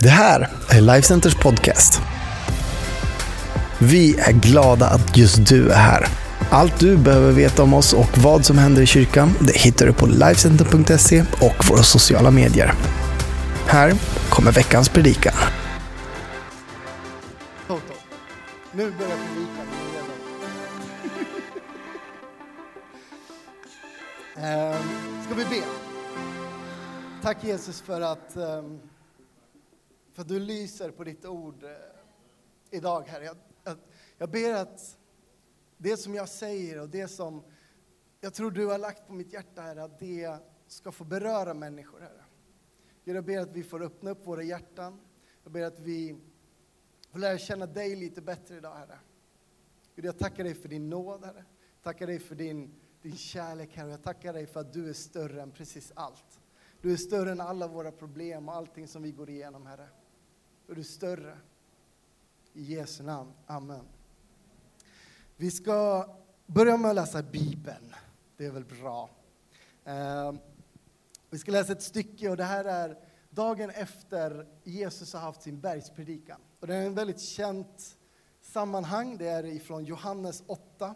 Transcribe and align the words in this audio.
Det 0.00 0.08
här 0.08 0.48
är 0.70 0.80
Lifecenters 0.80 1.34
podcast. 1.34 2.00
Vi 3.78 4.18
är 4.18 4.32
glada 4.32 4.86
att 4.86 5.16
just 5.16 5.48
du 5.48 5.70
är 5.70 5.76
här. 5.76 6.06
Allt 6.50 6.80
du 6.80 6.96
behöver 6.96 7.32
veta 7.32 7.62
om 7.62 7.74
oss 7.74 7.92
och 7.92 8.18
vad 8.18 8.44
som 8.44 8.58
händer 8.58 8.82
i 8.82 8.86
kyrkan 8.86 9.34
det 9.40 9.56
hittar 9.56 9.86
du 9.86 9.92
på 9.92 10.06
Lifecenter.se 10.06 11.24
och 11.40 11.68
våra 11.70 11.82
sociala 11.82 12.30
medier. 12.30 12.72
Här 13.66 13.94
kommer 14.30 14.52
veckans 14.52 14.88
predikan. 14.88 15.34
Nu 18.72 18.92
börjar 18.98 19.16
predikan. 19.34 19.66
Ehm, 24.44 24.82
ska 25.26 25.34
vi 25.34 25.44
be? 25.44 25.66
Tack 27.22 27.44
Jesus 27.44 27.80
för 27.80 28.00
att, 28.00 28.36
ehm, 28.36 28.78
för 30.18 30.22
att 30.22 30.28
du 30.28 30.38
lyser 30.38 30.90
på 30.90 31.04
ditt 31.04 31.24
ord 31.24 31.64
eh, 31.64 31.70
idag, 32.70 33.02
Herre. 33.08 33.24
Jag, 33.24 33.36
jag, 33.64 33.76
jag 34.18 34.30
ber 34.30 34.54
att 34.54 34.98
det 35.76 35.96
som 35.96 36.14
jag 36.14 36.28
säger 36.28 36.80
och 36.80 36.88
det 36.88 37.08
som 37.08 37.42
jag 38.20 38.34
tror 38.34 38.50
du 38.50 38.66
har 38.66 38.78
lagt 38.78 39.06
på 39.06 39.12
mitt 39.12 39.32
hjärta, 39.32 39.62
Herre, 39.62 39.82
att 39.82 39.98
det 39.98 40.38
ska 40.66 40.92
få 40.92 41.04
beröra 41.04 41.54
människor, 41.54 42.00
Herre. 42.00 42.24
Jag 43.04 43.24
ber 43.24 43.38
att 43.38 43.52
vi 43.52 43.62
får 43.62 43.82
öppna 43.82 44.10
upp 44.10 44.26
våra 44.26 44.42
hjärtan. 44.42 45.00
Jag 45.42 45.52
ber 45.52 45.62
att 45.62 45.80
vi 45.80 46.20
får 47.10 47.18
lära 47.18 47.38
känna 47.38 47.66
dig 47.66 47.96
lite 47.96 48.22
bättre 48.22 48.56
idag, 48.56 48.74
Herre. 48.74 48.98
Gud, 49.96 50.04
jag 50.04 50.18
tackar 50.18 50.44
dig 50.44 50.54
för 50.54 50.68
din 50.68 50.90
nåd, 50.90 51.24
Herre. 51.24 51.44
Jag 51.74 51.82
Tackar 51.82 52.06
dig 52.06 52.18
för 52.18 52.34
din, 52.34 52.74
din 53.02 53.16
kärlek, 53.16 53.76
Herre. 53.76 53.90
Jag 53.90 54.02
tackar 54.02 54.32
dig 54.32 54.46
för 54.46 54.60
att 54.60 54.72
du 54.72 54.88
är 54.88 54.92
större 54.92 55.42
än 55.42 55.50
precis 55.50 55.92
allt. 55.94 56.40
Du 56.80 56.92
är 56.92 56.96
större 56.96 57.30
än 57.30 57.40
alla 57.40 57.68
våra 57.68 57.92
problem 57.92 58.48
och 58.48 58.54
allting 58.54 58.88
som 58.88 59.02
vi 59.02 59.12
går 59.12 59.30
igenom, 59.30 59.66
Herre. 59.66 59.88
Du 60.74 60.80
är 60.80 60.84
större. 60.84 61.38
I 62.52 62.62
Jesu 62.62 63.02
namn. 63.02 63.32
Amen. 63.46 63.84
Vi 65.36 65.50
ska 65.50 66.06
börja 66.46 66.76
med 66.76 66.88
att 66.88 66.94
läsa 66.94 67.22
Bibeln. 67.22 67.94
Det 68.36 68.46
är 68.46 68.50
väl 68.50 68.64
bra. 68.64 69.10
Eh, 69.84 70.32
vi 71.30 71.38
ska 71.38 71.52
läsa 71.52 71.72
ett 71.72 71.82
stycke 71.82 72.30
och 72.30 72.36
det 72.36 72.44
här 72.44 72.64
är 72.64 72.98
dagen 73.30 73.70
efter 73.70 74.46
Jesus 74.64 75.12
har 75.12 75.20
haft 75.20 75.42
sin 75.42 75.60
bergspredikan. 75.60 76.40
Och 76.60 76.66
det 76.66 76.74
är 76.74 76.86
en 76.86 76.94
väldigt 76.94 77.20
känt 77.20 77.96
sammanhang. 78.40 79.16
Det 79.18 79.28
är 79.28 79.46
ifrån 79.46 79.84
Johannes 79.84 80.42
8. 80.46 80.94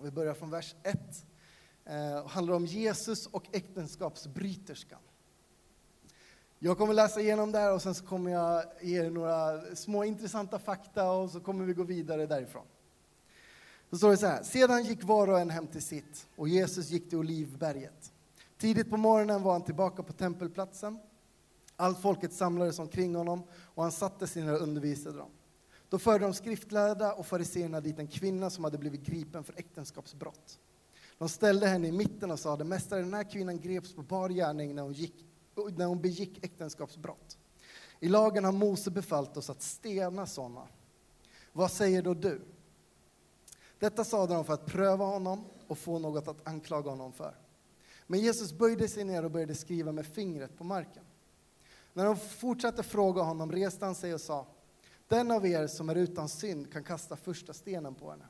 Vi 0.00 0.10
börjar 0.10 0.34
från 0.34 0.50
vers 0.50 0.74
1. 0.82 1.26
Det 1.84 1.90
ehm, 1.90 2.26
handlar 2.26 2.54
om 2.54 2.66
Jesus 2.66 3.26
och 3.26 3.44
äktenskapsbryterskan. 3.52 5.00
Jag 6.64 6.78
kommer 6.78 6.94
läsa 6.94 7.20
igenom 7.20 7.52
det 7.52 7.58
här 7.58 7.74
och 7.74 7.82
sen 7.82 7.94
så 7.94 8.04
kommer 8.04 8.30
jag 8.30 8.64
ge 8.80 9.00
er 9.00 9.10
några 9.10 9.60
små 9.74 10.04
intressanta 10.04 10.58
fakta 10.58 11.10
och 11.10 11.30
så 11.30 11.40
kommer 11.40 11.64
vi 11.64 11.72
gå 11.72 11.82
vidare 11.82 12.26
därifrån. 12.26 12.64
Så 13.90 13.96
står 13.96 14.10
det 14.10 14.16
så 14.16 14.26
här. 14.26 14.42
Sedan 14.42 14.84
gick 14.84 15.04
var 15.04 15.28
och 15.28 15.40
en 15.40 15.50
hem 15.50 15.66
till 15.66 15.82
sitt 15.82 16.26
och 16.36 16.48
Jesus 16.48 16.90
gick 16.90 17.08
till 17.08 17.18
Olivberget. 17.18 18.12
Tidigt 18.58 18.90
på 18.90 18.96
morgonen 18.96 19.42
var 19.42 19.52
han 19.52 19.62
tillbaka 19.62 20.02
på 20.02 20.12
tempelplatsen. 20.12 20.98
Allt 21.76 22.00
folket 22.02 22.32
samlades 22.32 22.78
omkring 22.78 23.14
honom 23.14 23.42
och 23.52 23.82
han 23.82 23.92
satte 23.92 24.26
sig 24.26 24.42
ner 24.42 24.54
och 24.54 24.62
undervisade 24.62 25.18
dem. 25.18 25.30
Då 25.88 25.98
förde 25.98 26.24
de 26.24 26.34
skriftlärda 26.34 27.12
och 27.12 27.26
fariséerna 27.26 27.80
dit 27.80 27.98
en 27.98 28.08
kvinna 28.08 28.50
som 28.50 28.64
hade 28.64 28.78
blivit 28.78 29.02
gripen 29.02 29.44
för 29.44 29.54
äktenskapsbrott. 29.58 30.58
De 31.18 31.28
ställde 31.28 31.66
henne 31.66 31.88
i 31.88 31.92
mitten 31.92 32.30
och 32.30 32.38
sade, 32.38 32.64
Mästare, 32.64 33.00
den 33.00 33.14
här 33.14 33.30
kvinnan 33.30 33.60
greps 33.60 33.94
på 33.94 34.02
bar 34.02 34.28
gärning 34.28 34.74
när 34.74 34.82
hon, 34.82 34.92
gick, 34.92 35.26
när 35.54 35.86
hon 35.86 36.00
begick 36.00 36.44
äktenskapsbrott. 36.44 37.38
I 38.00 38.08
lagen 38.08 38.44
har 38.44 38.52
Mose 38.52 38.90
befallt 38.90 39.36
oss 39.36 39.50
att 39.50 39.62
stena 39.62 40.26
sådana. 40.26 40.68
Vad 41.52 41.70
säger 41.70 42.02
då 42.02 42.14
du? 42.14 42.40
Detta 43.78 44.04
sade 44.04 44.34
de 44.34 44.44
för 44.44 44.54
att 44.54 44.66
pröva 44.66 45.04
honom 45.04 45.44
och 45.66 45.78
få 45.78 45.98
något 45.98 46.28
att 46.28 46.48
anklaga 46.48 46.90
honom 46.90 47.12
för. 47.12 47.36
Men 48.06 48.20
Jesus 48.20 48.52
böjde 48.52 48.88
sig 48.88 49.04
ner 49.04 49.24
och 49.24 49.30
började 49.30 49.54
skriva 49.54 49.92
med 49.92 50.06
fingret 50.06 50.58
på 50.58 50.64
marken. 50.64 51.04
När 51.92 52.04
de 52.04 52.16
fortsatte 52.16 52.82
fråga 52.82 53.22
honom 53.22 53.52
reste 53.52 53.84
han 53.84 53.94
sig 53.94 54.14
och 54.14 54.20
sa, 54.20 54.46
den 55.08 55.30
av 55.30 55.46
er 55.46 55.66
som 55.66 55.88
är 55.88 55.94
utan 55.94 56.28
synd 56.28 56.72
kan 56.72 56.84
kasta 56.84 57.16
första 57.16 57.52
stenen 57.52 57.94
på 57.94 58.10
henne. 58.10 58.24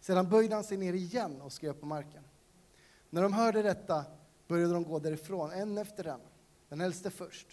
Sedan 0.00 0.28
böjde 0.28 0.54
han 0.54 0.64
sig 0.64 0.76
ner 0.76 0.92
igen 0.92 1.40
och 1.40 1.52
skrev 1.52 1.72
på 1.72 1.86
marken. 1.86 2.22
När 3.10 3.22
de 3.22 3.32
hörde 3.32 3.62
detta 3.62 4.04
började 4.48 4.74
de 4.74 4.84
gå 4.84 4.98
därifrån, 4.98 5.50
en 5.50 5.78
efter 5.78 6.04
en, 6.04 6.20
den 6.74 6.80
äldste 6.80 7.10
först. 7.10 7.46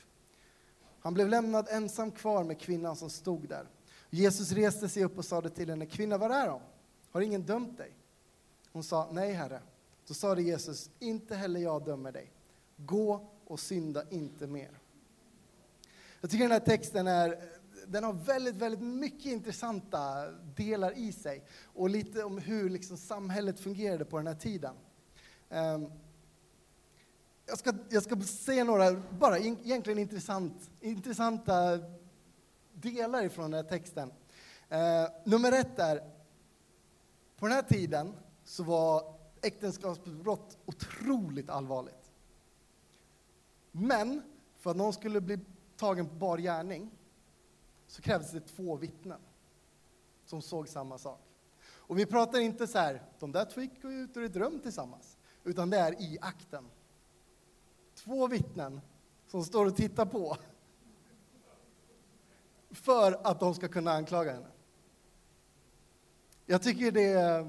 Han 1.00 1.14
blev 1.14 1.30
lämnad 1.30 1.68
ensam 1.70 2.12
kvar 2.12 2.44
med 2.44 2.60
kvinnan 2.60 2.96
som 2.96 3.10
stod 3.10 3.48
där. 3.50 3.68
Jesus 4.10 4.52
reste 4.52 4.90
sig 4.90 5.04
upp 5.04 5.18
och 5.18 5.26
sade 5.26 5.50
till 5.50 5.70
henne, 5.70 5.86
kvinna, 5.86 6.18
var 6.18 6.30
är 6.30 6.48
de? 6.48 6.62
Har 7.12 7.22
ingen 7.22 7.42
dömt 7.42 7.78
dig? 7.78 7.96
Hon 8.72 8.84
sa, 8.84 9.10
nej, 9.12 9.34
herre. 9.34 9.62
Då 10.08 10.14
sade 10.14 10.42
Jesus, 10.42 10.90
inte 11.00 11.36
heller 11.36 11.60
jag 11.60 11.86
dömer 11.86 12.12
dig. 12.12 12.32
Gå 12.78 13.30
och 13.46 13.60
synda 13.60 14.10
inte 14.10 14.48
mer. 14.48 14.80
Jag 16.22 16.32
tycker 16.32 16.44
den 16.44 16.52
här 16.52 16.60
texten 16.60 17.08
är, 17.08 17.50
den 17.88 18.04
har 18.04 18.14
väldigt, 18.14 18.56
väldigt 18.56 18.82
mycket 18.82 19.26
intressanta 19.26 20.32
delar 20.32 20.98
i 20.98 21.12
sig. 21.12 21.44
Och 21.64 21.90
lite 21.90 22.24
om 22.24 22.38
hur 22.38 22.70
liksom 22.70 22.98
samhället 22.98 23.60
fungerade 23.60 24.06
på 24.06 24.18
den 24.18 24.28
här 24.28 24.36
tiden. 24.36 24.76
Um, 25.50 25.92
jag 27.52 27.60
ska, 27.60 27.74
jag 27.90 28.04
ska 28.04 28.22
säga 28.22 28.64
några, 28.64 28.92
bara 29.20 29.40
egentligen 29.40 30.00
intressant, 30.00 30.70
intressanta 30.80 31.80
delar 32.74 33.24
ifrån 33.24 33.52
den 33.52 33.64
här 33.64 33.70
texten. 33.70 34.12
Eh, 34.70 35.08
nummer 35.26 35.52
ett 35.52 35.80
är, 35.80 35.98
på 37.38 37.48
den 37.48 37.52
här 37.52 37.62
tiden 37.62 38.14
så 38.44 38.64
var 38.64 39.14
äktenskapsbrott 39.42 40.58
otroligt 40.66 41.50
allvarligt. 41.50 42.12
Men 43.72 44.22
för 44.58 44.72
att 44.72 44.78
någon 44.78 44.94
skulle 44.94 45.22
bli 45.22 45.40
tagen 45.78 46.08
på 46.08 46.16
bar 46.16 46.38
gärning 46.38 46.92
så 47.88 48.02
krävdes 48.02 48.32
det 48.32 48.40
två 48.40 48.76
vittnen 48.76 49.20
som 50.26 50.42
såg 50.42 50.70
samma 50.70 50.98
sak. 50.98 51.22
Och 51.64 52.00
vi 52.00 52.06
pratar 52.06 52.40
inte 52.40 52.68
så 52.68 52.78
här, 52.78 53.02
de 53.20 53.32
där 53.32 53.46
två 53.46 53.62
gick 53.62 53.86
ut 53.86 54.18
ur 54.18 54.24
ett 54.24 54.36
rum 54.36 54.60
tillsammans, 54.60 55.18
utan 55.44 55.70
det 55.70 55.78
är 55.78 56.02
i 56.02 56.18
akten. 56.22 56.66
Två 58.04 58.28
vittnen 58.28 58.82
som 59.28 59.44
står 59.44 59.66
och 59.66 59.76
tittar 59.76 60.06
på 60.06 60.38
för 62.72 63.20
att 63.24 63.40
de 63.40 63.56
ska 63.56 63.68
kunna 63.68 63.92
anklaga 63.92 64.34
henne. 64.34 64.52
Jag 66.46 66.62
tycker 66.62 66.92
det, 66.92 67.48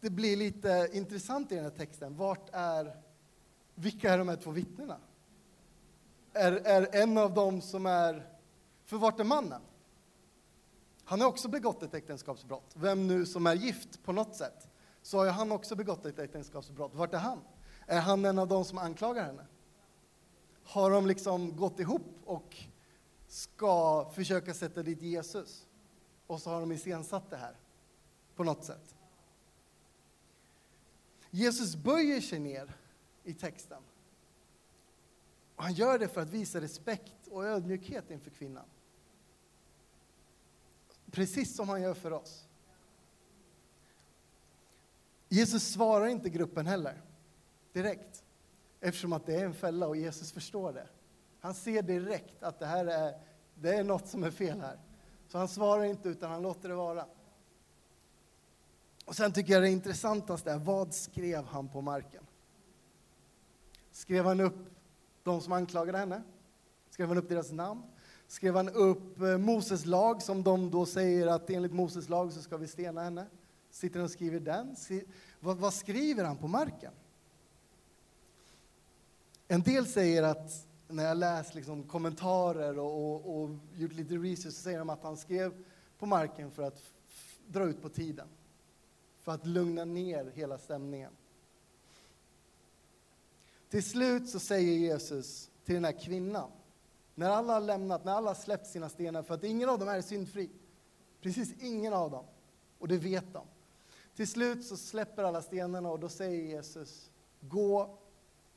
det 0.00 0.10
blir 0.10 0.36
lite 0.36 0.90
intressant 0.92 1.52
i 1.52 1.54
den 1.54 1.64
här 1.64 1.70
texten. 1.70 2.16
Vart 2.16 2.48
är, 2.52 2.96
vilka 3.74 4.12
är 4.12 4.18
de 4.18 4.28
här 4.28 4.36
två 4.36 4.50
vittnena? 4.50 5.00
är, 6.38 6.52
är 6.52 7.02
en 7.02 7.18
av 7.18 7.34
dem 7.34 7.60
som 7.60 7.86
är... 7.86 8.26
För 8.84 8.96
vart 8.96 9.20
är 9.20 9.24
mannen? 9.24 9.62
Han 11.04 11.20
har 11.20 11.28
också 11.28 11.48
begått 11.48 11.82
ett 11.82 11.94
äktenskapsbrott. 11.94 12.74
Vem 12.74 13.06
nu 13.06 13.26
som 13.26 13.46
är 13.46 13.54
gift 13.54 14.02
på 14.02 14.12
något 14.12 14.36
sätt, 14.36 14.68
så 15.02 15.18
har 15.18 15.24
ju 15.24 15.30
han 15.30 15.52
också 15.52 15.76
begått 15.76 16.06
ett 16.06 16.18
äktenskapsbrott. 16.18 16.94
Vart 16.94 17.14
är 17.14 17.18
han? 17.18 17.38
Är 17.90 18.00
han 18.00 18.24
en 18.24 18.38
av 18.38 18.48
dem 18.48 18.64
som 18.64 18.78
anklagar 18.78 19.24
henne? 19.24 19.46
Har 20.64 20.90
de 20.90 21.06
liksom 21.06 21.56
gått 21.56 21.80
ihop 21.80 22.22
och 22.24 22.56
ska 23.28 24.04
försöka 24.14 24.54
sätta 24.54 24.82
dit 24.82 25.02
Jesus? 25.02 25.66
Och 26.26 26.40
så 26.40 26.50
har 26.50 26.60
de 26.60 26.72
iscensatt 26.72 27.30
det 27.30 27.36
här 27.36 27.56
på 28.36 28.44
något 28.44 28.64
sätt. 28.64 28.94
Jesus 31.30 31.76
böjer 31.76 32.20
sig 32.20 32.38
ner 32.38 32.72
i 33.24 33.34
texten 33.34 33.82
och 35.56 35.62
han 35.62 35.72
gör 35.72 35.98
det 35.98 36.08
för 36.08 36.20
att 36.20 36.30
visa 36.30 36.60
respekt 36.60 37.26
och 37.30 37.44
ödmjukhet 37.44 38.10
inför 38.10 38.30
kvinnan. 38.30 38.64
Precis 41.10 41.56
som 41.56 41.68
han 41.68 41.82
gör 41.82 41.94
för 41.94 42.12
oss. 42.12 42.44
Jesus 45.28 45.72
svarar 45.72 46.06
inte 46.06 46.28
gruppen 46.28 46.66
heller, 46.66 47.02
direkt. 47.82 48.24
Eftersom 48.80 49.12
att 49.12 49.26
det 49.26 49.34
är 49.34 49.44
en 49.44 49.54
fälla 49.54 49.86
och 49.86 49.96
Jesus 49.96 50.32
förstår 50.32 50.72
det. 50.72 50.86
Han 51.40 51.54
ser 51.54 51.82
direkt 51.82 52.42
att 52.42 52.58
det 52.58 52.66
här 52.66 52.86
är, 52.86 53.14
det 53.54 53.74
är 53.74 53.84
något 53.84 54.08
som 54.08 54.24
är 54.24 54.30
fel 54.30 54.60
här. 54.60 54.78
Så 55.28 55.38
han 55.38 55.48
svarar 55.48 55.84
inte 55.84 56.08
utan 56.08 56.30
han 56.30 56.42
låter 56.42 56.68
det 56.68 56.74
vara. 56.74 57.06
Och 59.04 59.16
sen 59.16 59.32
tycker 59.32 59.52
jag 59.52 59.62
det 59.62 59.70
intressantaste 59.70 60.52
är, 60.52 60.58
vad 60.58 60.94
skrev 60.94 61.44
han 61.44 61.68
på 61.68 61.80
marken? 61.80 62.26
Skrev 63.90 64.24
han 64.24 64.40
upp 64.40 64.70
de 65.22 65.40
som 65.40 65.52
anklagade 65.52 65.98
henne? 65.98 66.22
Skrev 66.90 67.08
han 67.08 67.18
upp 67.18 67.28
deras 67.28 67.52
namn? 67.52 67.82
Skrev 68.26 68.56
han 68.56 68.68
upp 68.68 69.20
eh, 69.20 69.38
Moses 69.38 69.86
lag 69.86 70.22
som 70.22 70.42
de 70.42 70.70
då 70.70 70.86
säger 70.86 71.26
att 71.26 71.50
enligt 71.50 71.72
Moses 71.72 72.08
lag 72.08 72.32
så 72.32 72.42
ska 72.42 72.56
vi 72.56 72.66
stena 72.66 73.02
henne? 73.02 73.26
Sitter 73.70 73.98
han 73.98 74.04
och 74.04 74.10
skriver 74.10 74.40
den? 74.40 74.76
Vad, 75.40 75.56
vad 75.56 75.74
skriver 75.74 76.24
han 76.24 76.36
på 76.36 76.48
marken? 76.48 76.92
En 79.48 79.62
del 79.62 79.86
säger 79.86 80.22
att 80.22 80.66
när 80.88 81.04
jag 81.04 81.16
läst 81.16 81.54
liksom 81.54 81.82
kommentarer 81.82 82.78
och, 82.78 83.14
och, 83.14 83.42
och, 83.42 83.50
gjort 83.76 83.92
lite 83.92 84.14
research 84.14 84.54
så 84.54 84.62
säger 84.62 84.78
de 84.78 84.90
att 84.90 85.02
han 85.02 85.16
skrev 85.16 85.64
på 85.98 86.06
marken 86.06 86.50
för 86.50 86.62
att 86.62 86.82
dra 87.46 87.64
ut 87.64 87.82
på 87.82 87.88
tiden. 87.88 88.28
För 89.20 89.32
att 89.32 89.46
lugna 89.46 89.84
ner 89.84 90.32
hela 90.34 90.58
stämningen. 90.58 91.12
Till 93.70 93.84
slut 93.84 94.30
så 94.30 94.38
säger 94.38 94.78
Jesus 94.78 95.50
till 95.64 95.74
den 95.74 95.84
här 95.84 96.00
kvinnan, 96.00 96.50
när 97.14 97.30
alla 97.30 97.52
har 97.52 97.60
lämnat, 97.60 98.04
när 98.04 98.12
alla 98.12 98.30
har 98.30 98.34
släppt 98.34 98.66
sina 98.66 98.88
stenar, 98.88 99.22
för 99.22 99.34
att 99.34 99.44
ingen 99.44 99.68
av 99.68 99.78
dem 99.78 99.88
är 99.88 100.00
syndfri. 100.00 100.50
Precis 101.20 101.54
ingen 101.60 101.92
av 101.92 102.10
dem. 102.10 102.24
Och 102.78 102.88
det 102.88 102.96
vet 102.96 103.32
de. 103.32 103.46
Till 104.16 104.28
slut 104.28 104.66
så 104.66 104.76
släpper 104.76 105.24
alla 105.24 105.42
stenarna 105.42 105.90
och 105.90 106.00
då 106.00 106.08
säger 106.08 106.42
Jesus, 106.42 107.10
gå 107.40 107.98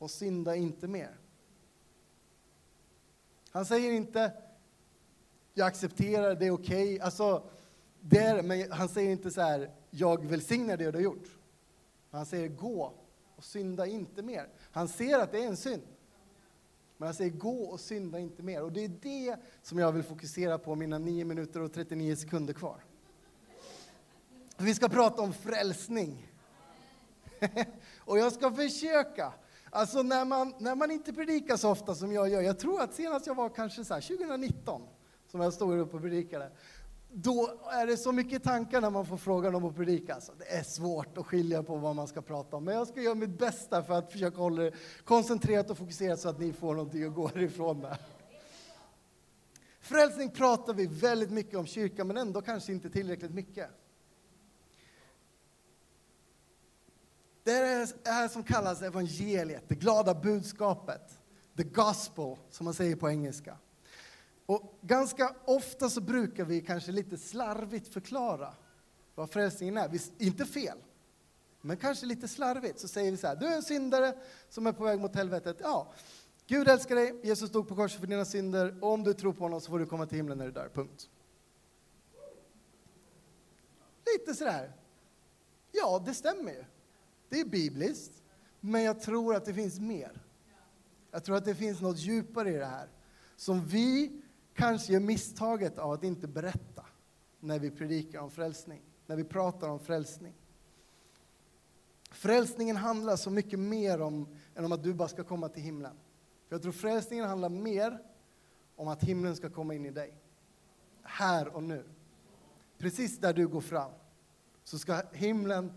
och 0.01 0.12
synda 0.12 0.56
inte 0.56 0.88
mer. 0.88 1.18
Han 3.51 3.65
säger 3.65 3.92
inte, 3.92 4.33
jag 5.53 5.68
accepterar, 5.68 6.36
det 6.36 6.48
är 6.48 6.51
okej. 6.51 6.95
Okay. 6.95 7.00
Alltså, 7.00 7.44
men 8.44 8.71
han 8.71 8.89
säger 8.89 9.12
inte 9.12 9.31
så 9.31 9.42
här, 9.42 9.71
jag 9.89 10.25
välsignar 10.25 10.77
det 10.77 10.92
du 10.92 10.98
har 10.98 11.03
gjort. 11.03 11.27
Han 12.12 12.25
säger, 12.25 12.48
gå 12.48 12.94
och 13.36 13.44
synda 13.44 13.88
inte 13.88 14.21
mer. 14.21 14.48
Han 14.71 14.88
ser 14.88 15.19
att 15.19 15.31
det 15.31 15.44
är 15.44 15.48
en 15.48 15.57
synd. 15.57 15.83
Men 16.98 17.07
han 17.07 17.15
säger, 17.15 17.31
gå 17.31 17.63
och 17.63 17.80
synda 17.80 18.19
inte 18.19 18.44
mer. 18.44 18.63
Och 18.63 18.71
det 18.71 18.83
är 18.86 18.92
det 19.01 19.36
som 19.62 19.80
jag 19.80 19.92
vill 19.92 20.03
fokusera 20.03 20.57
på 20.57 20.75
mina 20.75 20.98
9 20.98 21.25
minuter 21.25 21.59
och 21.59 21.74
39 21.74 22.15
sekunder 22.15 22.53
kvar. 22.53 22.83
Vi 24.57 24.75
ska 24.75 24.89
prata 24.89 25.21
om 25.21 25.33
frälsning. 25.33 26.27
och 27.98 28.19
jag 28.19 28.33
ska 28.33 28.51
försöka. 28.51 29.33
Alltså 29.74 30.02
när 30.02 30.26
man, 30.26 30.54
när 30.58 30.76
man 30.76 30.92
inte 30.92 31.14
predikar 31.14 31.58
så 31.58 31.70
ofta 31.70 31.96
som 31.96 32.12
jag 32.12 32.30
gör, 32.30 32.42
jag 32.42 32.60
tror 32.60 32.82
att 32.82 32.94
senast 32.94 33.28
jag 33.28 33.36
var 33.36 33.50
kanske 33.50 33.86
så 33.86 33.94
här, 33.94 34.02
2019, 34.02 34.82
som 35.28 35.42
jag 35.42 35.54
stod 35.54 35.80
upp 35.80 35.94
och 35.94 36.02
predikade, 36.02 36.52
då 37.14 37.50
är 37.72 37.88
det 37.88 37.98
så 37.98 38.12
mycket 38.12 38.44
tankar 38.44 38.82
när 38.82 38.90
man 38.90 39.06
får 39.06 39.18
frågan 39.18 39.56
om 39.56 39.66
att 39.66 39.76
predika. 39.76 40.16
Alltså, 40.16 40.32
det 40.38 40.46
är 40.46 40.64
svårt 40.64 41.18
att 41.18 41.26
skilja 41.26 41.64
på 41.64 41.76
vad 41.76 41.96
man 41.96 42.08
ska 42.08 42.22
prata 42.22 42.58
om, 42.58 42.64
men 42.64 42.76
jag 42.76 42.88
ska 42.88 43.02
göra 43.02 43.16
mitt 43.16 43.40
bästa 43.40 43.84
för 43.84 43.94
att 43.94 44.12
försöka 44.12 44.38
hålla 44.38 44.64
det 44.64 44.72
koncentrerat 45.04 45.70
och 45.70 45.78
fokuserat 45.78 46.20
så 46.20 46.30
att 46.30 46.40
ni 46.40 46.54
får 46.54 46.76
någonting 46.76 47.04
att 47.04 47.16
gå 47.16 47.30
ifrån 47.36 47.80
med. 47.80 47.98
Frälsning 49.80 50.30
pratar 50.30 50.74
vi 50.74 50.86
väldigt 50.86 51.32
mycket 51.32 51.56
om 51.60 51.66
kyrkan, 51.66 52.08
men 52.08 52.18
ändå 52.18 52.42
kanske 52.42 52.72
inte 52.72 52.90
tillräckligt 52.90 53.32
mycket. 53.32 53.70
Det 57.44 57.52
är 57.52 57.88
det 58.04 58.12
här 58.12 58.28
som 58.28 58.44
kallas 58.44 58.82
evangeliet, 58.82 59.64
det 59.68 59.76
glada 59.76 60.14
budskapet. 60.14 61.18
The 61.58 61.64
gospel, 61.64 62.36
som 62.50 62.66
man 62.66 62.74
säger 62.74 62.96
på 62.96 63.10
engelska. 63.10 63.58
Och 64.46 64.80
ganska 64.82 65.36
ofta 65.46 65.90
så 65.90 66.02
brukar 66.02 66.46
vi 66.46 66.62
kanske 66.62 66.92
lite 66.92 67.18
slarvigt 67.18 67.94
förklara 67.94 68.54
vad 69.16 69.30
frälsningen 69.30 69.78
är. 69.78 70.00
Inte 70.18 70.46
fel, 70.46 70.78
men 71.62 71.78
kanske 71.78 72.06
lite 72.06 72.28
slarvigt. 72.28 72.80
Så 72.80 72.88
säger 72.88 73.12
vi 73.12 73.18
så 73.18 73.28
här, 73.28 73.36
du 73.36 73.46
är 73.46 73.56
en 73.56 73.64
syndare 73.64 74.14
som 74.50 74.68
är 74.68 74.72
på 74.72 74.84
väg 74.84 75.00
mot 75.00 75.16
helvetet. 75.16 75.58
Ja, 75.60 75.94
Gud 76.48 76.68
älskar 76.68 76.96
dig, 76.96 77.20
Jesus 77.24 77.52
dog 77.52 77.68
på 77.68 77.76
korset 77.76 78.00
för 78.00 78.08
dina 78.08 78.26
synder 78.26 78.76
och 78.82 78.92
om 78.92 79.04
du 79.04 79.14
tror 79.14 79.34
på 79.34 79.44
honom 79.44 79.62
så 79.62 79.70
får 79.72 79.80
du 79.80 79.86
komma 79.86 80.06
till 80.06 80.18
himlen 80.18 80.38
när 80.38 80.46
du 80.46 80.52
dör, 80.52 80.70
punkt. 80.74 81.10
Lite 84.18 84.34
sådär. 84.34 84.74
Ja, 85.72 86.04
det 86.06 86.14
stämmer 86.14 86.52
ju. 86.52 86.64
Det 87.31 87.39
är 87.39 87.45
bibliskt, 87.45 88.24
men 88.60 88.83
jag 88.83 89.01
tror 89.01 89.36
att 89.36 89.45
det 89.45 89.54
finns 89.54 89.80
mer. 89.80 90.22
Jag 91.12 91.24
tror 91.24 91.36
att 91.36 91.45
det 91.45 91.56
finns 91.56 91.81
något 91.81 91.98
djupare 91.98 92.50
i 92.50 92.57
det 92.57 92.66
här, 92.66 92.89
som 93.36 93.66
vi 93.66 94.22
kanske 94.54 94.94
gör 94.94 95.00
misstaget 95.00 95.78
av 95.78 95.92
att 95.92 96.04
inte 96.04 96.28
berätta 96.28 96.86
när 97.39 97.60
vi 97.60 97.72
predikar 97.72 98.19
om 98.19 98.31
frälsning, 98.31 98.81
när 99.06 99.16
vi 99.16 99.24
pratar 99.24 99.69
om 99.69 99.80
frälsning. 99.80 100.33
Frälsningen 102.12 102.75
handlar 102.75 103.16
så 103.16 103.30
mycket 103.30 103.60
mer 103.60 104.01
om 104.01 104.27
än 104.56 104.66
om 104.66 104.72
att 104.72 104.84
du 104.84 104.94
bara 104.94 105.07
ska 105.07 105.24
komma 105.24 105.50
till 105.50 105.63
himlen. 105.63 105.95
För 106.48 106.56
jag 106.56 106.62
tror 106.62 106.72
frälsningen 106.72 107.25
handlar 107.25 107.50
mer 107.50 108.00
om 108.75 108.88
att 108.88 109.04
himlen 109.04 109.36
ska 109.36 109.50
komma 109.50 109.74
in 109.74 109.86
i 109.86 109.92
dig. 109.92 110.13
Här 111.04 111.48
och 111.48 111.63
nu. 111.63 111.86
Precis 112.77 113.18
där 113.18 113.34
du 113.34 113.48
går 113.48 113.62
fram 113.62 113.92
så 114.63 114.80
ska 114.80 115.01
himlen 115.13 115.72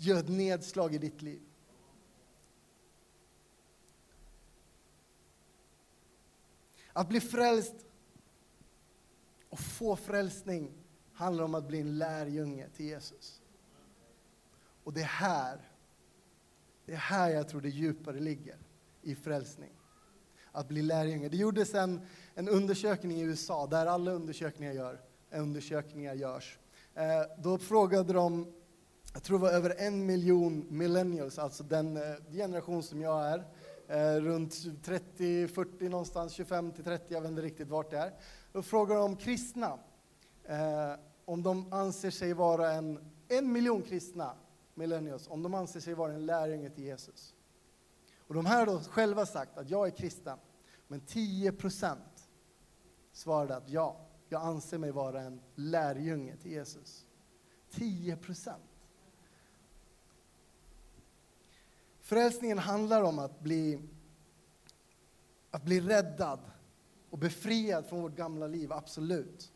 gör 0.00 0.20
ett 0.20 0.28
nedslag 0.28 0.94
i 0.94 0.98
ditt 0.98 1.22
liv. 1.22 1.42
Att 6.92 7.08
bli 7.08 7.20
frälst 7.20 7.74
och 9.48 9.58
få 9.58 9.96
frälsning 9.96 10.72
handlar 11.12 11.44
om 11.44 11.54
att 11.54 11.68
bli 11.68 11.80
en 11.80 11.98
lärjunge 11.98 12.68
till 12.68 12.86
Jesus. 12.86 13.42
Och 14.84 14.92
det 14.92 15.00
är 15.00 15.04
här, 15.04 15.70
det 16.86 16.92
är 16.92 16.96
här 16.96 17.30
jag 17.30 17.48
tror 17.48 17.60
det 17.60 17.68
djupare 17.68 18.20
ligger 18.20 18.58
i 19.02 19.14
frälsning. 19.14 19.72
Att 20.52 20.68
bli 20.68 20.82
lärjunge. 20.82 21.28
Det 21.28 21.36
gjordes 21.36 21.74
en, 21.74 22.00
en 22.34 22.48
undersökning 22.48 23.20
i 23.20 23.22
USA, 23.22 23.66
där 23.66 23.86
alla 23.86 24.12
undersökningar, 24.12 24.72
gör, 24.72 25.00
undersökningar 25.30 26.14
görs. 26.14 26.58
Eh, 26.94 27.22
då 27.38 27.58
frågade 27.58 28.12
de, 28.12 28.52
jag 29.14 29.22
tror 29.22 29.38
det 29.38 29.42
var 29.42 29.50
över 29.50 29.74
en 29.78 30.06
miljon 30.06 30.66
millennials, 30.70 31.38
alltså 31.38 31.62
den 31.64 31.96
eh, 31.96 32.02
generation 32.32 32.82
som 32.82 33.00
jag 33.00 33.24
är, 33.24 33.44
eh, 33.88 34.20
runt 34.20 34.84
30, 34.84 35.48
40 35.48 35.88
någonstans, 35.88 36.32
25 36.32 36.72
till 36.72 36.84
30, 36.84 37.14
jag 37.14 37.20
vet 37.20 37.30
inte 37.30 37.42
riktigt 37.42 37.68
vart 37.68 37.90
det 37.90 37.98
är. 37.98 38.12
Och 38.52 38.64
frågar 38.64 38.96
om 38.96 39.16
kristna 39.16 39.78
eh, 40.44 40.94
om 41.24 41.42
de 41.42 41.72
anser 41.72 42.10
sig 42.10 42.32
vara 42.32 42.72
en, 42.72 43.12
en 43.28 43.52
miljon 43.52 43.82
kristna, 43.82 44.34
millennials, 44.74 45.28
om 45.28 45.42
de 45.42 45.54
anser 45.54 45.80
sig 45.80 45.94
vara 45.94 46.12
en 46.12 46.26
lärjunge 46.26 46.70
till 46.70 46.84
Jesus. 46.84 47.34
Och 48.18 48.34
de 48.34 48.46
här 48.46 48.58
har 48.58 48.66
då 48.66 48.80
själva 48.80 49.26
sagt 49.26 49.58
att 49.58 49.70
jag 49.70 49.86
är 49.86 49.90
kristen, 49.90 50.38
men 50.88 51.00
10 51.00 51.52
procent 51.52 52.28
svarade 53.12 53.56
att 53.56 53.68
ja, 53.68 54.00
jag 54.28 54.42
anser 54.42 54.78
mig 54.78 54.90
vara 54.90 55.20
en 55.20 55.40
lärjunge 55.54 56.36
till 56.36 56.50
Jesus. 56.50 57.06
10 57.70 58.16
procent. 58.16 58.73
Frälsningen 62.04 62.58
handlar 62.58 63.02
om 63.02 63.18
att 63.18 63.40
bli, 63.40 63.78
att 65.50 65.64
bli 65.64 65.80
räddad 65.80 66.40
och 67.10 67.18
befriad 67.18 67.86
från 67.86 68.02
vårt 68.02 68.16
gamla 68.16 68.46
liv, 68.46 68.72
absolut. 68.72 69.52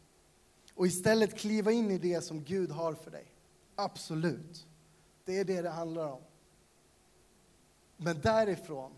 Och 0.75 0.87
istället 0.87 1.39
kliva 1.39 1.73
in 1.73 1.91
i 1.91 1.99
det 1.99 2.21
som 2.21 2.45
Gud 2.45 2.71
har 2.71 2.95
för 2.95 3.11
dig. 3.11 3.33
Absolut. 3.75 4.67
Det 5.25 5.39
är 5.39 5.45
det 5.45 5.63
det 5.63 5.71
handlar 5.71 6.13
om. 6.13 6.21
Men 7.97 8.21
därifrån 8.21 8.93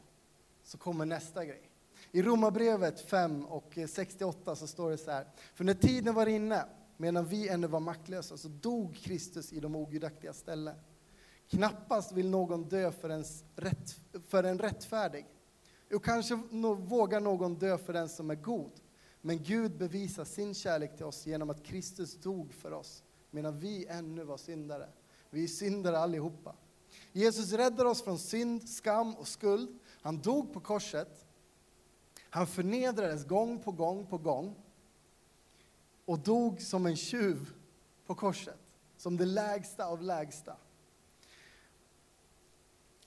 så 0.62 0.78
kommer 0.78 1.06
nästa 1.06 1.44
grej. 1.44 1.70
I 2.12 2.22
Romarbrevet 2.22 3.00
5 3.00 3.44
och 3.44 3.78
68 3.88 4.56
så 4.56 4.66
står 4.66 4.90
det 4.90 4.98
så 4.98 5.10
här. 5.10 5.26
För 5.54 5.64
när 5.64 5.74
tiden 5.74 6.14
var 6.14 6.26
inne, 6.26 6.64
medan 6.96 7.26
vi 7.26 7.48
ännu 7.48 7.66
var 7.66 7.80
maktlösa, 7.80 8.36
så 8.36 8.48
dog 8.48 8.96
Kristus 8.96 9.52
i 9.52 9.60
de 9.60 9.76
ogudaktiga 9.76 10.32
ställe. 10.32 10.74
Knappast 11.50 12.12
vill 12.12 12.30
någon 12.30 12.68
dö 12.68 12.92
för, 12.92 13.10
ens 13.10 13.44
rätt, 13.56 14.00
för 14.26 14.44
en 14.44 14.58
rättfärdig. 14.58 15.26
Och 15.94 16.04
kanske 16.04 16.34
vågar 16.78 17.20
någon 17.20 17.54
dö 17.54 17.78
för 17.78 17.92
den 17.92 18.08
som 18.08 18.30
är 18.30 18.34
god. 18.34 18.72
Men 19.20 19.42
Gud 19.42 19.78
bevisar 19.78 20.24
sin 20.24 20.54
kärlek 20.54 20.96
till 20.96 21.06
oss 21.06 21.26
genom 21.26 21.50
att 21.50 21.62
Kristus 21.62 22.14
dog 22.14 22.52
för 22.52 22.72
oss, 22.72 23.02
medan 23.30 23.58
vi 23.58 23.86
ännu 23.86 24.24
var 24.24 24.36
syndare. 24.36 24.88
Vi 25.30 25.44
är 25.44 25.48
syndare 25.48 25.98
allihopa. 25.98 26.54
Jesus 27.12 27.52
räddar 27.52 27.84
oss 27.84 28.02
från 28.02 28.18
synd, 28.18 28.68
skam 28.68 29.14
och 29.14 29.28
skuld. 29.28 29.78
Han 30.02 30.18
dog 30.18 30.52
på 30.52 30.60
korset. 30.60 31.26
Han 32.30 32.46
förnedrades 32.46 33.26
gång 33.26 33.58
på 33.58 33.72
gång 33.72 34.06
på 34.06 34.18
gång 34.18 34.54
och 36.04 36.18
dog 36.18 36.62
som 36.62 36.86
en 36.86 36.96
tjuv 36.96 37.52
på 38.06 38.14
korset, 38.14 38.58
som 38.96 39.16
det 39.16 39.26
lägsta 39.26 39.86
av 39.86 40.02
lägsta. 40.02 40.56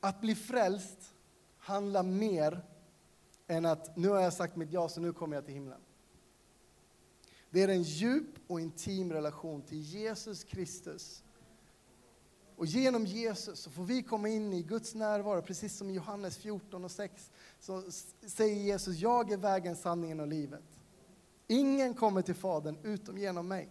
Att 0.03 0.21
bli 0.21 0.35
frälst 0.35 1.13
handlar 1.57 2.03
mer 2.03 2.61
än 3.47 3.65
att 3.65 3.97
nu 3.97 4.09
har 4.09 4.19
jag 4.19 4.33
sagt 4.33 4.55
mitt 4.55 4.71
ja, 4.71 4.89
så 4.89 5.01
nu 5.01 5.13
kommer 5.13 5.35
jag 5.35 5.45
till 5.45 5.53
himlen. 5.53 5.79
Det 7.49 7.61
är 7.61 7.67
en 7.67 7.83
djup 7.83 8.27
och 8.47 8.59
intim 8.59 9.13
relation 9.13 9.61
till 9.61 9.81
Jesus 9.81 10.43
Kristus. 10.43 11.23
Och 12.55 12.65
genom 12.65 13.05
Jesus 13.05 13.59
så 13.59 13.71
får 13.71 13.83
vi 13.83 14.03
komma 14.03 14.29
in 14.29 14.53
i 14.53 14.63
Guds 14.63 14.95
närvaro, 14.95 15.41
precis 15.41 15.77
som 15.77 15.89
i 15.89 15.93
Johannes 15.93 16.37
14 16.37 16.85
och 16.85 16.91
6. 16.91 17.31
Så 17.59 17.83
säger 18.27 18.55
Jesus, 18.55 18.95
jag 18.95 19.31
är 19.31 19.37
vägen, 19.37 19.75
sanningen 19.75 20.19
och 20.19 20.27
livet. 20.27 20.79
Ingen 21.47 21.93
kommer 21.93 22.21
till 22.21 22.35
Fadern 22.35 22.77
utom 22.83 23.17
genom 23.17 23.47
mig. 23.47 23.69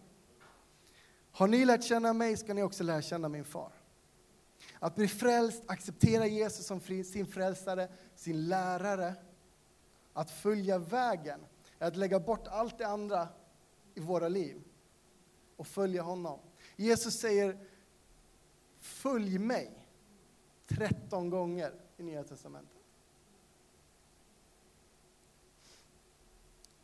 Har 1.31 1.49
ni 1.49 1.65
lärt 1.65 1.85
känna 1.85 2.13
mig 2.13 2.37
ska 2.37 2.55
ni 2.55 2.63
också 2.63 2.85
lära 2.85 3.03
känna 3.03 3.29
min 3.29 3.45
far. 3.45 3.82
Att 4.79 4.95
bli 4.95 5.09
frälst, 5.09 5.63
acceptera 5.67 6.27
Jesus 6.27 6.67
som 6.67 6.81
sin 6.81 7.27
frälsare, 7.27 7.89
sin 8.15 8.49
lärare, 8.49 9.15
Att 10.13 10.31
följa 10.31 10.79
vägen 10.79 11.41
är 11.79 11.87
att 11.87 11.97
lägga 11.97 12.21
bort 12.21 12.47
allt 12.47 12.79
det 12.79 12.87
andra 12.87 13.29
i 13.95 14.01
våra 14.01 14.29
liv 14.29 14.63
och 15.57 15.67
följa 15.67 16.03
honom. 16.03 16.39
Jesus 16.77 17.21
säger 17.21 17.59
Följ 18.81 19.39
mig 19.39 19.89
13 20.67 21.31
gånger 21.31 21.73
i 21.97 22.03
Nya 22.03 22.25
Testamentet. 22.25 22.83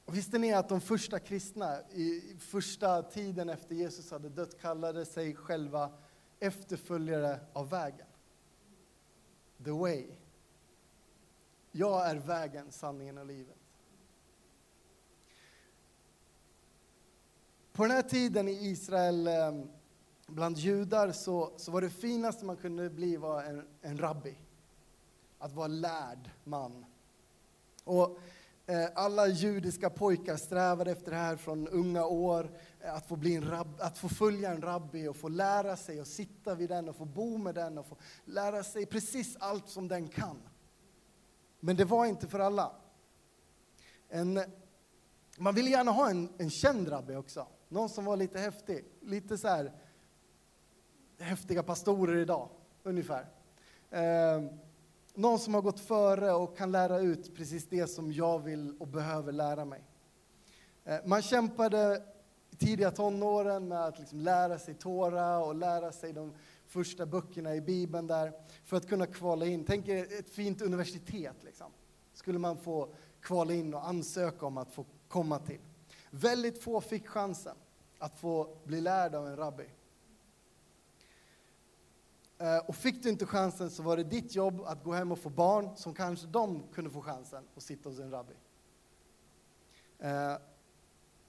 Och 0.05 0.17
visste 0.17 0.39
ni 0.39 0.53
att 0.53 0.69
de 0.69 0.81
första 0.81 1.19
kristna 1.19 1.81
i 1.81 2.37
första 2.39 3.03
tiden 3.03 3.49
efter 3.49 3.75
Jesus 3.75 4.11
hade 4.11 4.29
dött 4.29 4.61
kallade 4.61 5.07
sig 5.07 5.35
själva 5.35 5.93
efterföljare 6.41 7.41
av 7.53 7.71
vägen? 7.71 8.07
The 9.65 9.71
way. 9.71 10.07
Jag 11.73 12.11
är 12.11 12.17
vägen, 12.17 12.73
sanningen 12.73 13.19
och 13.19 13.27
livet. 13.27 13.57
På 17.73 17.83
den 17.83 17.93
här 17.93 18.03
tiden 18.03 18.49
i 18.49 18.53
Israel, 18.53 19.27
eh, 19.27 19.53
bland 20.27 20.59
judar, 20.59 21.13
så, 21.13 21.53
så 21.57 21.71
var 21.71 21.81
det 21.81 21.91
finaste 21.91 22.45
man 22.45 22.57
kunde 22.57 22.91
bli 22.91 23.17
var 23.17 23.43
en, 23.43 23.69
en 23.83 23.99
rabbi. 23.99 24.35
Att 25.39 25.53
vara 25.53 25.67
lärd 25.67 26.31
man. 26.45 26.85
Och 27.85 28.19
Eh, 28.71 28.89
alla 28.95 29.27
judiska 29.27 29.91
pojkar 29.91 30.37
strävade 30.37 30.91
efter 30.91 31.11
det 31.11 31.17
här 31.17 31.37
från 31.37 31.69
unga 31.69 32.05
år. 32.05 32.51
Eh, 32.81 32.95
att 32.95 33.07
få, 33.07 33.17
bli 33.17 33.37
en 33.37 33.51
rab, 33.51 33.81
att 33.81 33.99
få 33.99 34.09
följa 34.09 34.51
en 34.51 34.63
rabbi 34.63 35.09
och 35.09 35.17
få 35.17 35.29
lära 35.29 35.77
sig 35.77 36.01
och 36.01 36.07
sitta 36.07 36.55
vid 36.55 36.69
den 36.69 36.89
och 36.89 36.97
få 36.97 37.05
bo 37.05 37.39
med 37.39 37.55
den 37.55 37.79
och 37.79 37.87
få 37.87 37.97
lära 38.25 38.65
sig 38.65 38.87
precis 38.87 39.37
allt 39.41 39.69
som 39.69 39.89
den 39.89 40.09
kan. 40.09 40.37
Men 41.61 41.77
det 41.77 41.85
var 41.85 42.07
inte 42.07 42.29
för 42.29 42.39
alla. 42.39 42.73
En, 44.09 44.41
man 45.39 45.55
ville 45.55 45.71
gärna 45.71 45.91
ha 45.91 46.11
en, 46.11 46.29
en 46.39 46.51
känd 46.51 46.93
rabbi 46.93 47.15
också. 47.17 47.47
Någon 47.69 47.89
som 47.89 48.05
var 48.05 48.17
lite 48.17 48.39
häftig. 48.39 48.85
Lite 49.01 49.39
så 49.39 49.49
här 49.49 49.73
häftiga 51.19 51.63
pastorer 51.63 52.17
idag, 52.17 52.49
ungefär. 52.83 53.27
Eh, 53.91 54.43
någon 55.19 55.39
som 55.39 55.55
har 55.55 55.63
gått 55.63 55.81
före 55.81 56.33
och 56.33 56.57
kan 56.57 56.73
lära 56.73 56.99
ut 56.99 57.37
precis 57.37 57.67
det 57.67 57.87
som 57.87 58.13
jag 58.13 58.39
vill 58.39 58.75
och 58.79 58.87
behöver 58.87 59.33
lära 59.33 59.65
mig. 59.65 59.83
Eh, 60.85 60.99
man 61.05 61.23
kämpade 61.23 62.03
i 62.51 62.57
tidiga 62.57 62.91
tonåren 62.91 63.69
med 63.69 63.85
att 63.85 63.99
liksom 63.99 64.21
lära 64.21 64.59
sig 64.59 64.75
Tora 64.75 65.39
och 65.39 65.55
lära 65.55 65.93
sig 65.93 66.13
de 66.13 66.33
första 66.67 67.07
böckerna 67.07 67.55
i 67.55 67.61
Bibeln 67.61 68.07
där 68.07 68.33
för 68.65 68.77
att 68.77 68.89
kunna 68.89 69.07
kvala 69.07 69.47
in. 69.47 69.65
Tänk 69.65 69.89
er 69.89 70.19
ett 70.19 70.31
fint 70.31 70.63
universitet, 70.63 71.37
liksom. 71.45 71.73
skulle 72.15 72.39
man 72.39 72.57
få 72.57 72.89
kvala 73.21 73.53
in 73.53 73.75
och 73.75 73.89
ansöka 73.89 74.47
om 74.47 74.59
att 74.59 74.73
få 74.73 74.85
komma 75.09 75.39
till. 75.39 75.61
Väldigt 76.11 76.63
få 76.63 76.81
fick 76.81 77.07
chansen 77.07 77.57
att 77.99 78.19
få 78.19 78.57
bli 78.65 78.81
lärd 78.81 79.15
av 79.15 79.27
en 79.27 79.37
rabbi. 79.37 79.67
Eh, 82.39 82.59
och 82.59 82.77
fick 82.77 83.03
du 83.03 83.09
inte 83.09 83.27
chansen 83.27 83.71
så 83.71 83.83
var 83.83 83.97
det 83.97 84.05
ditt 84.05 84.35
jobb 84.35 84.61
att 84.61 84.85
gå 84.85 84.93
hem 84.93 85.13
och 85.13 85.19
få 85.19 85.31
barn 85.31 85.77
som 85.77 85.95
kanske 85.95 86.27
de 86.27 86.63
kunde 86.73 86.91
få 86.91 87.01
chansen 87.01 87.45
att 87.57 87.63
sitta 87.63 87.89
hos 87.89 87.99
en 87.99 88.11
rabbi. 88.11 88.35
Eh, 89.99 90.35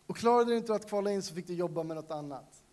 och 0.08 0.18
klarade 0.18 0.52
du 0.52 0.58
inte 0.58 0.74
att 0.74 0.88
kvala 0.88 1.12
in 1.12 1.22
så 1.22 1.34
fick 1.34 1.48
du 1.48 1.54
jobba 1.54 1.84
med 1.84 1.96
något 1.96 2.12
annat. 2.12 2.64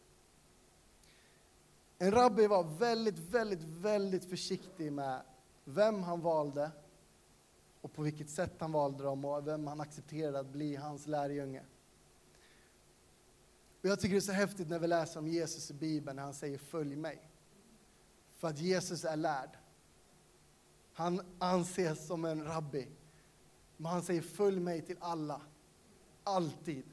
En 1.99 2.11
rabbi 2.11 2.47
var 2.47 2.65
väldigt, 2.65 3.19
väldigt, 3.19 3.63
väldigt 3.63 4.25
försiktig 4.25 4.93
med 4.93 5.23
vem 5.65 6.03
han 6.03 6.21
valde 6.21 6.71
och 7.81 7.93
på 7.93 8.03
vilket 8.03 8.31
sätt 8.31 8.53
han 8.59 8.73
valde 8.73 9.05
dem 9.05 9.25
och 9.25 9.47
vem 9.47 9.67
han 9.67 9.81
accepterade 9.81 10.39
att 10.39 10.49
bli 10.49 10.77
hans 10.77 11.07
lärjunge. 11.07 11.63
Och 13.81 13.89
jag 13.89 14.01
tycker 14.01 14.15
det 14.15 14.19
är 14.19 14.21
så 14.21 14.33
häftigt 14.33 14.69
när 14.69 14.79
vi 14.79 14.87
läser 14.87 15.21
om 15.21 15.29
Jesus 15.29 15.71
i 15.71 15.75
Bibeln 15.75 16.17
när 16.17 16.23
han 16.23 16.35
säger 16.35 16.59
följ 16.59 16.97
mig. 16.97 17.26
För 18.37 18.49
att 18.49 18.59
Jesus 18.59 19.05
är 19.05 19.17
lärd. 19.17 19.51
Han 20.93 21.21
anses 21.39 22.07
som 22.07 22.25
en 22.25 22.45
rabbi. 22.45 22.89
Men 23.77 23.93
han 23.93 24.03
säger 24.03 24.23
följ 24.23 24.61
mig 24.61 24.83
till 24.83 24.97
alla. 25.01 25.41
Alltid. 26.25 26.85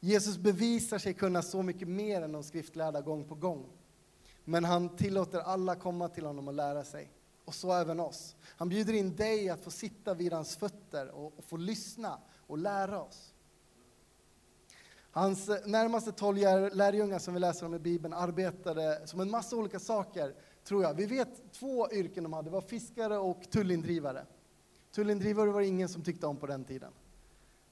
Jesus 0.00 0.36
bevisar 0.36 0.98
sig 0.98 1.14
kunna 1.14 1.42
så 1.42 1.62
mycket 1.62 1.88
mer 1.88 2.22
än 2.22 2.32
de 2.32 2.42
skriftlärda 2.42 3.00
gång 3.00 3.24
på 3.24 3.34
gång. 3.34 3.66
Men 4.44 4.64
han 4.64 4.96
tillåter 4.96 5.40
alla 5.40 5.76
komma 5.76 6.08
till 6.08 6.26
honom 6.26 6.48
och 6.48 6.54
lära 6.54 6.84
sig. 6.84 7.10
Och 7.44 7.54
så 7.54 7.72
även 7.72 8.00
oss. 8.00 8.36
Han 8.44 8.68
bjuder 8.68 8.92
in 8.92 9.16
dig 9.16 9.48
att 9.48 9.60
få 9.60 9.70
sitta 9.70 10.14
vid 10.14 10.32
hans 10.32 10.56
fötter 10.56 11.08
och, 11.08 11.38
och 11.38 11.44
få 11.44 11.56
lyssna 11.56 12.18
och 12.46 12.58
lära 12.58 13.02
oss. 13.02 13.29
Hans 15.12 15.50
närmaste 15.66 16.12
tolv 16.12 16.38
lärjungar 16.72 17.18
som 17.18 17.34
vi 17.34 17.40
läser 17.40 17.66
om 17.66 17.74
i 17.74 17.78
Bibeln 17.78 18.14
arbetade 18.14 19.06
som 19.06 19.20
en 19.20 19.30
massa 19.30 19.56
olika 19.56 19.78
saker, 19.78 20.34
tror 20.64 20.82
jag. 20.82 20.94
Vi 20.94 21.06
vet 21.06 21.52
två 21.52 21.90
yrken 21.90 22.24
de 22.24 22.32
hade, 22.32 22.48
det 22.48 22.52
var 22.52 22.60
fiskare 22.60 23.18
och 23.18 23.50
tullindrivare. 23.50 24.26
Tullindrivare 24.92 25.50
var 25.50 25.60
det 25.60 25.66
ingen 25.66 25.88
som 25.88 26.02
tyckte 26.02 26.26
om 26.26 26.36
på 26.36 26.46
den 26.46 26.64
tiden. 26.64 26.92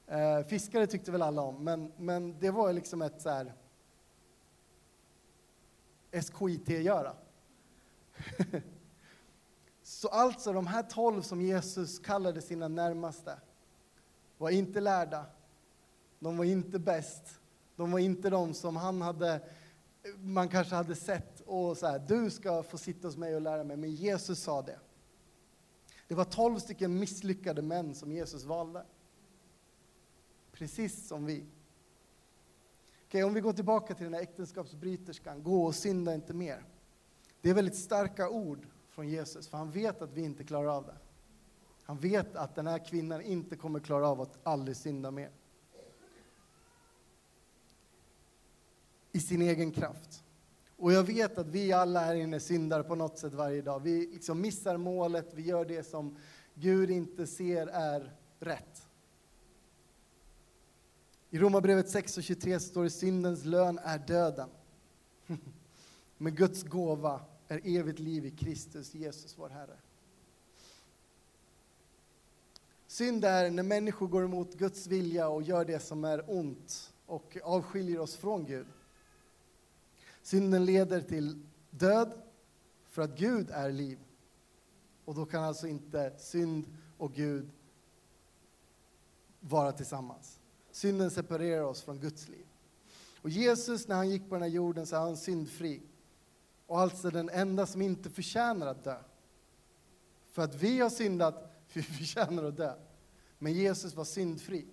Eh, 0.07 0.47
fiskare 0.47 0.87
tyckte 0.87 1.13
väl 1.13 1.23
alla 1.23 1.43
om, 1.43 1.65
men, 1.65 1.93
men 1.97 2.39
det 2.39 2.51
var 2.51 2.73
liksom 2.73 3.03
ett 3.03 3.21
så 3.21 3.31
här 3.31 3.55
SKIT-göra. 6.13 7.17
så 9.83 10.09
alltså, 10.09 10.53
de 10.53 10.67
här 10.67 10.83
tolv 10.83 11.23
som 11.23 11.41
Jesus 11.41 11.99
kallade 11.99 12.41
sina 12.41 12.69
närmaste 12.69 13.39
var 14.39 14.51
inte 14.51 14.81
lärda, 14.81 15.27
de 16.19 16.37
var 16.37 16.45
inte 16.45 16.79
bäst, 16.79 17.41
de 17.77 17.91
var 17.91 17.99
inte 17.99 18.31
de 18.31 18.55
som 18.55 18.77
han 18.77 19.03
hade, 19.03 19.41
man 20.19 20.49
kanske 20.49 20.75
hade 20.75 20.95
sett 20.95 21.41
och 21.41 21.77
så 21.77 21.87
här, 21.87 21.99
du 21.99 22.31
ska 22.31 22.63
få 22.63 22.79
sitta 22.79 23.09
hos 23.09 23.17
mig 23.17 23.35
och 23.35 23.41
lära 23.41 23.65
mig, 23.65 23.77
men 23.77 23.91
Jesus 23.91 24.43
sa 24.43 24.63
det. 24.63 24.79
Det 26.09 26.15
var 26.15 26.25
tolv 26.25 26.59
stycken 26.59 26.99
misslyckade 26.99 27.63
män 27.63 27.95
som 27.95 28.13
Jesus 28.13 28.45
valde. 28.45 28.85
Precis 30.53 31.09
som 31.09 31.27
vi. 31.27 31.45
Okej, 33.07 33.25
om 33.25 33.35
vi 33.35 33.41
går 33.41 33.53
tillbaka 33.53 33.95
till 33.95 34.05
den 34.05 34.15
här 34.15 34.21
äktenskapsbryterskan, 34.21 35.43
gå 35.43 35.65
och 35.65 35.75
synda 35.75 36.15
inte 36.15 36.35
mer. 36.35 36.65
Det 37.41 37.51
är 37.51 37.55
väldigt 37.55 37.77
starka 37.77 38.29
ord 38.29 38.67
från 38.89 39.09
Jesus, 39.09 39.49
för 39.49 39.59
han 39.59 39.71
vet 39.71 40.03
att 40.03 40.13
vi 40.13 40.23
inte 40.23 40.45
klarar 40.45 40.69
av 40.69 40.87
det. 40.87 40.97
Han 41.83 41.99
vet 41.99 42.37
att 42.37 42.55
den 42.55 42.67
här 42.67 42.87
kvinnan 42.87 43.21
inte 43.21 43.57
kommer 43.57 43.81
klara 43.81 44.09
av 44.09 44.21
att 44.21 44.39
aldrig 44.43 44.77
synda 44.77 45.11
mer. 45.11 45.31
I 49.13 49.21
sin 49.21 49.43
egen 49.43 49.73
kraft. 49.73 50.25
Och 50.77 50.93
jag 50.93 51.05
vet 51.05 51.39
att 51.39 51.49
vi 51.49 51.73
alla 51.73 52.01
här 52.01 52.15
inne 52.15 52.41
syndar 52.41 52.83
på 52.83 52.95
något 52.95 53.19
sätt 53.19 53.35
varje 53.35 53.63
dag. 53.63 53.81
Vi 53.81 54.07
liksom 54.07 54.41
missar 54.41 54.77
målet, 54.77 55.35
vi 55.35 55.43
gör 55.43 55.65
det 55.65 55.83
som 55.83 56.17
Gud 56.55 56.91
inte 56.91 57.27
ser 57.27 57.67
är 57.67 58.17
rätt. 58.39 58.89
I 61.31 61.39
Romarbrevet 61.39 61.89
6 61.89 62.17
och 62.17 62.23
23 62.23 62.61
står 62.61 62.85
det 62.85 62.91
syndens 62.91 63.45
lön 63.45 63.79
är 63.79 63.99
döden. 63.99 64.49
Men 66.19 66.35
Guds 66.35 66.63
gåva 66.63 67.21
är 67.49 67.61
evigt 67.65 67.99
liv 67.99 68.27
i 68.27 68.31
Kristus 68.31 68.95
Jesus, 68.95 69.39
vår 69.39 69.49
Herre. 69.49 69.77
Synd 72.87 73.25
är 73.25 73.51
när 73.51 73.63
människor 73.63 74.09
går 74.09 74.25
emot 74.25 74.55
Guds 74.55 74.87
vilja 74.87 75.29
och 75.29 75.43
gör 75.43 75.65
det 75.65 75.81
som 75.81 76.05
är 76.05 76.25
ont 76.27 76.95
och 77.07 77.39
avskiljer 77.43 77.99
oss 77.99 78.17
från 78.17 78.47
Gud. 78.47 78.67
Synden 80.29 80.65
leder 80.65 81.01
till 81.01 81.43
död 81.71 82.13
för 82.89 83.03
att 83.03 83.19
Gud 83.19 83.51
är 83.51 83.73
liv. 83.73 83.99
Och 85.05 85.15
då 85.15 85.27
kan 85.27 85.45
alltså 85.45 85.67
inte 85.67 86.13
synd 86.19 86.67
och 86.99 87.13
Gud 87.13 87.51
vara 89.41 89.73
tillsammans. 89.73 90.41
Synden 90.71 91.11
separerar 91.11 91.63
oss 91.63 91.83
från 91.83 91.99
Guds 91.99 92.29
liv. 92.29 92.47
Och 93.23 93.31
Jesus, 93.31 93.89
när 93.89 93.97
han 93.97 94.11
gick 94.11 94.29
på 94.29 94.35
den 94.35 94.43
här 94.43 94.51
jorden, 94.51 94.87
så 94.87 94.97
är 94.97 95.01
han 95.01 95.17
syndfri. 95.17 95.83
Och 96.67 96.81
alltså 96.81 97.11
den 97.11 97.29
enda 97.29 97.67
som 97.67 97.83
inte 97.83 98.11
förtjänar 98.11 98.67
att 98.67 98.85
dö. 98.85 98.99
För 100.31 100.43
att 100.43 100.55
vi 100.55 100.81
har 100.81 100.91
syndat, 100.91 101.53
vi 101.73 101.83
förtjänar 101.83 102.45
att 102.45 102.57
dö. 102.57 102.75
Men 103.39 103.53
Jesus 103.53 103.95
var 103.95 104.05
syndfri. 104.05 104.67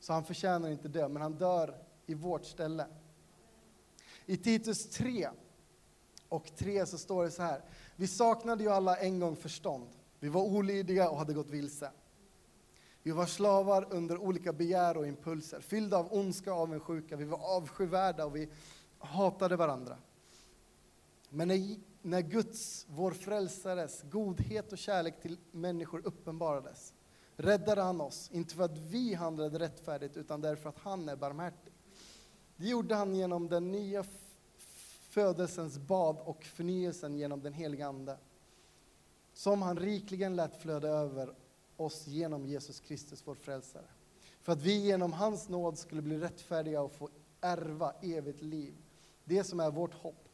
Så 0.00 0.12
han 0.12 0.24
förtjänar 0.24 0.70
inte 0.70 0.88
dö, 0.88 1.08
men 1.08 1.22
han 1.22 1.32
dör 1.32 1.74
i 2.06 2.14
vårt 2.14 2.44
ställe. 2.44 2.86
I 4.26 4.36
Titus 4.36 4.90
3 4.90 5.28
och 6.28 6.56
3 6.56 6.86
så 6.86 6.98
står 6.98 7.24
det 7.24 7.30
så 7.30 7.42
här. 7.42 7.64
Vi 7.96 8.06
saknade 8.06 8.64
ju 8.64 8.70
alla 8.70 8.96
en 8.96 9.20
gång 9.20 9.36
förstånd. 9.36 9.88
Vi 10.20 10.28
var 10.28 10.42
olydiga 10.42 11.10
och 11.10 11.18
hade 11.18 11.32
gått 11.32 11.50
vilse. 11.50 11.90
Vi 13.02 13.10
var 13.10 13.26
slavar 13.26 13.86
under 13.90 14.18
olika 14.18 14.52
begär 14.52 14.96
och 14.96 15.06
impulser, 15.06 15.60
fyllda 15.60 15.96
av 15.96 16.12
ondska 16.12 16.54
och 16.54 16.60
avundsjuka. 16.60 17.16
Vi 17.16 17.24
var 17.24 17.56
avskyvärda 17.56 18.24
och 18.24 18.36
vi 18.36 18.48
hatade 18.98 19.56
varandra. 19.56 19.98
Men 21.28 21.48
när 21.48 21.76
när 22.02 22.20
Guds, 22.20 22.86
vår 22.88 23.10
frälsares, 23.10 24.02
godhet 24.02 24.72
och 24.72 24.78
kärlek 24.78 25.22
till 25.22 25.38
människor 25.50 26.02
uppenbarades 26.04 26.94
räddade 27.36 27.82
han 27.82 28.00
oss, 28.00 28.30
inte 28.32 28.54
för 28.54 28.62
att 28.62 28.78
vi 28.78 29.14
handlade 29.14 29.58
rättfärdigt 29.58 30.16
utan 30.16 30.40
därför 30.40 30.68
att 30.68 30.78
han 30.78 31.08
är 31.08 31.16
barmhärtig. 31.16 31.71
Det 32.62 32.68
gjorde 32.68 32.94
han 32.94 33.14
genom 33.14 33.48
den 33.48 33.72
nya 33.72 34.04
födelsens 35.08 35.78
bad 35.78 36.16
och 36.24 36.44
förnyelsen 36.44 37.18
genom 37.18 37.40
den 37.42 37.52
heliga 37.52 37.86
Ande, 37.86 38.18
som 39.32 39.62
han 39.62 39.76
rikligen 39.76 40.36
lät 40.36 40.62
flöda 40.62 40.88
över 40.88 41.34
oss 41.76 42.06
genom 42.06 42.46
Jesus 42.46 42.80
Kristus, 42.80 43.22
vår 43.24 43.34
frälsare. 43.34 43.84
För 44.40 44.52
att 44.52 44.62
vi 44.62 44.76
genom 44.76 45.12
hans 45.12 45.48
nåd 45.48 45.78
skulle 45.78 46.02
bli 46.02 46.18
rättfärdiga 46.18 46.82
och 46.82 46.92
få 46.92 47.08
ärva 47.40 47.92
evigt 48.02 48.42
liv, 48.42 48.74
det 49.24 49.44
som 49.44 49.60
är 49.60 49.70
vårt 49.70 49.94
hopp. 49.94 50.28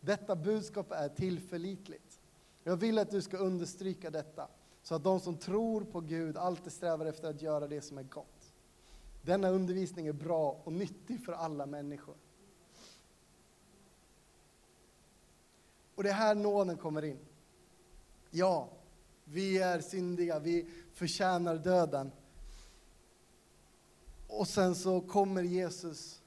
Detta 0.00 0.36
budskap 0.36 0.92
är 0.92 1.08
tillförlitligt. 1.08 2.20
Jag 2.64 2.76
vill 2.76 2.98
att 2.98 3.10
du 3.10 3.22
ska 3.22 3.36
understryka 3.36 4.10
detta, 4.10 4.48
så 4.82 4.94
att 4.94 5.04
de 5.04 5.20
som 5.20 5.36
tror 5.36 5.84
på 5.84 6.00
Gud 6.00 6.36
alltid 6.36 6.72
strävar 6.72 7.06
efter 7.06 7.30
att 7.30 7.42
göra 7.42 7.66
det 7.66 7.80
som 7.80 7.98
är 7.98 8.02
gott. 8.02 8.33
Denna 9.24 9.48
undervisning 9.48 10.06
är 10.06 10.12
bra 10.12 10.60
och 10.64 10.72
nyttig 10.72 11.24
för 11.24 11.32
alla 11.32 11.66
människor. 11.66 12.14
Och 15.94 16.02
det 16.02 16.08
är 16.08 16.14
här 16.14 16.34
nåden 16.34 16.76
kommer 16.76 17.04
in. 17.04 17.18
Ja, 18.30 18.68
vi 19.24 19.58
är 19.58 19.80
syndiga, 19.80 20.38
vi 20.38 20.70
förtjänar 20.92 21.56
döden. 21.56 22.10
Och 24.28 24.48
sen 24.48 24.74
så 24.74 25.00
kommer 25.00 25.42
Jesus 25.42 26.22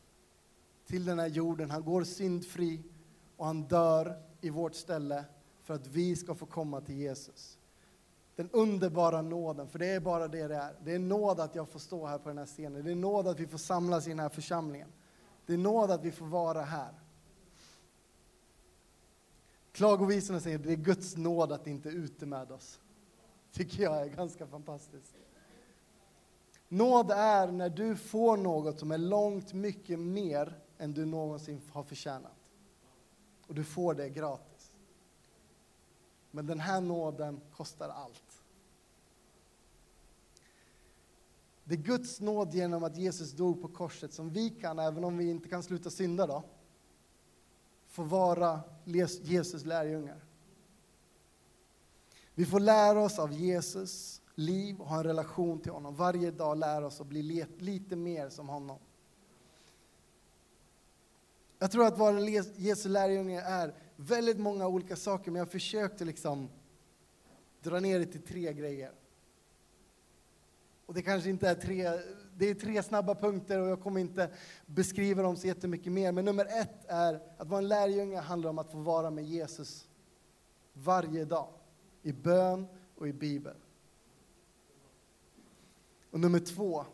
till 0.85 1.05
den 1.05 1.19
här 1.19 1.27
jorden, 1.27 1.71
han 1.71 1.83
går 1.83 2.03
syndfri 2.03 2.83
och 3.37 3.45
han 3.45 3.63
dör 3.63 4.23
i 4.41 4.49
vårt 4.49 4.75
ställe 4.75 5.25
för 5.63 5.73
att 5.73 5.87
vi 5.87 6.15
ska 6.15 6.35
få 6.35 6.45
komma 6.45 6.81
till 6.81 6.97
Jesus. 6.97 7.56
Den 8.37 8.49
underbara 8.51 9.21
nåden, 9.21 9.67
för 9.67 9.79
det 9.79 9.87
är 9.87 9.99
bara 9.99 10.27
det 10.27 10.47
det 10.47 10.55
är. 10.55 10.75
Det 10.83 10.95
är 10.95 10.99
nåd 10.99 11.39
att 11.39 11.55
jag 11.55 11.69
får 11.69 11.79
stå 11.79 12.05
här 12.05 12.17
på 12.17 12.29
den 12.29 12.37
här 12.37 12.45
scenen. 12.45 12.83
Det 12.83 12.91
är 12.91 12.95
nåd 12.95 13.27
att 13.27 13.39
vi 13.39 13.47
får 13.47 13.57
samlas 13.57 14.07
i 14.07 14.09
den 14.09 14.19
här 14.19 14.29
församlingen. 14.29 14.89
Det 15.45 15.53
är 15.53 15.57
nåd 15.57 15.91
att 15.91 16.03
vi 16.03 16.11
får 16.11 16.25
vara 16.25 16.61
här. 16.61 16.93
Klagovisorna 19.71 20.39
säger 20.39 20.57
att 20.57 20.63
det 20.63 20.71
är 20.71 20.75
Guds 20.75 21.17
nåd 21.17 21.51
att 21.51 21.67
inte 21.67 21.89
är 21.89 21.93
ute 21.93 22.25
med 22.25 22.51
oss. 22.51 22.79
tycker 23.51 23.83
jag 23.83 24.01
är 24.01 24.07
ganska 24.07 24.47
fantastiskt. 24.47 25.15
Nåd 26.67 27.11
är 27.11 27.51
när 27.51 27.69
du 27.69 27.95
får 27.95 28.37
något 28.37 28.79
som 28.79 28.91
är 28.91 28.97
långt 28.97 29.53
mycket 29.53 29.99
mer 29.99 30.59
än 30.77 30.93
du 30.93 31.05
någonsin 31.05 31.61
har 31.71 31.83
förtjänat. 31.83 32.31
Och 33.47 33.55
du 33.55 33.63
får 33.63 33.93
det 33.93 34.09
gratis. 34.09 34.71
Men 36.31 36.45
den 36.45 36.59
här 36.59 36.81
nåden 36.81 37.41
kostar 37.55 37.89
allt. 37.89 38.26
Det 41.67 41.73
är 41.73 41.77
Guds 41.77 42.21
nåd 42.21 42.53
genom 42.53 42.83
att 42.83 42.97
Jesus 42.97 43.31
dog 43.31 43.61
på 43.61 43.67
korset 43.67 44.13
som 44.13 44.29
vi 44.29 44.49
kan, 44.49 44.79
även 44.79 45.03
om 45.03 45.17
vi 45.17 45.29
inte 45.29 45.49
kan 45.49 45.63
sluta 45.63 45.89
synda 45.89 46.27
då, 46.27 46.43
få 47.87 48.03
vara 48.03 48.61
Jesus 49.21 49.65
lärjungar. 49.65 50.25
Vi 52.33 52.45
får 52.45 52.59
lära 52.59 52.99
oss 52.99 53.19
av 53.19 53.33
Jesus 53.33 54.21
liv 54.35 54.81
och 54.81 54.87
ha 54.87 54.97
en 54.97 55.03
relation 55.03 55.59
till 55.59 55.71
honom. 55.71 55.95
Varje 55.95 56.31
dag 56.31 56.57
lära 56.57 56.85
oss 56.85 57.01
att 57.01 57.07
bli 57.07 57.45
lite 57.57 57.95
mer 57.95 58.29
som 58.29 58.49
honom. 58.49 58.79
Jag 61.59 61.71
tror 61.71 61.85
att 61.85 61.97
vara 61.97 62.19
Jesu 62.55 62.89
lärjunge 62.89 63.41
är 63.41 63.73
väldigt 63.95 64.39
många 64.39 64.67
olika 64.67 64.95
saker, 64.95 65.31
men 65.31 65.39
jag 65.39 65.51
försökte 65.51 66.05
liksom 66.05 66.49
dra 67.61 67.79
ner 67.79 67.99
det 67.99 68.05
till 68.05 68.21
tre 68.21 68.53
grejer. 68.53 68.91
Och 70.87 70.93
det 70.93 71.01
kanske 71.01 71.29
inte 71.29 71.49
är 71.49 71.55
tre, 71.55 71.91
det 72.37 72.49
är 72.49 72.53
tre 72.55 72.83
snabba 72.83 73.15
punkter 73.15 73.59
och 73.59 73.67
jag 73.67 73.81
kommer 73.81 73.99
inte 73.99 74.29
beskriva 74.65 75.23
dem 75.23 75.37
så 75.37 75.47
jättemycket 75.47 75.91
mer. 75.91 76.11
Men 76.11 76.25
nummer 76.25 76.45
ett 76.45 76.85
är 76.87 77.21
att 77.37 77.47
vara 77.47 77.57
en 77.57 77.67
lärjunge 77.67 78.19
handlar 78.19 78.49
om 78.49 78.59
att 78.59 78.71
få 78.71 78.77
vara 78.77 79.09
med 79.09 79.23
Jesus 79.23 79.87
varje 80.73 81.25
dag. 81.25 81.49
I 82.01 82.13
bön 82.13 82.67
och 82.95 83.07
i 83.07 83.13
Bibeln. 83.13 83.57
Och 86.11 86.19
nummer 86.19 86.39
två, 86.39 86.85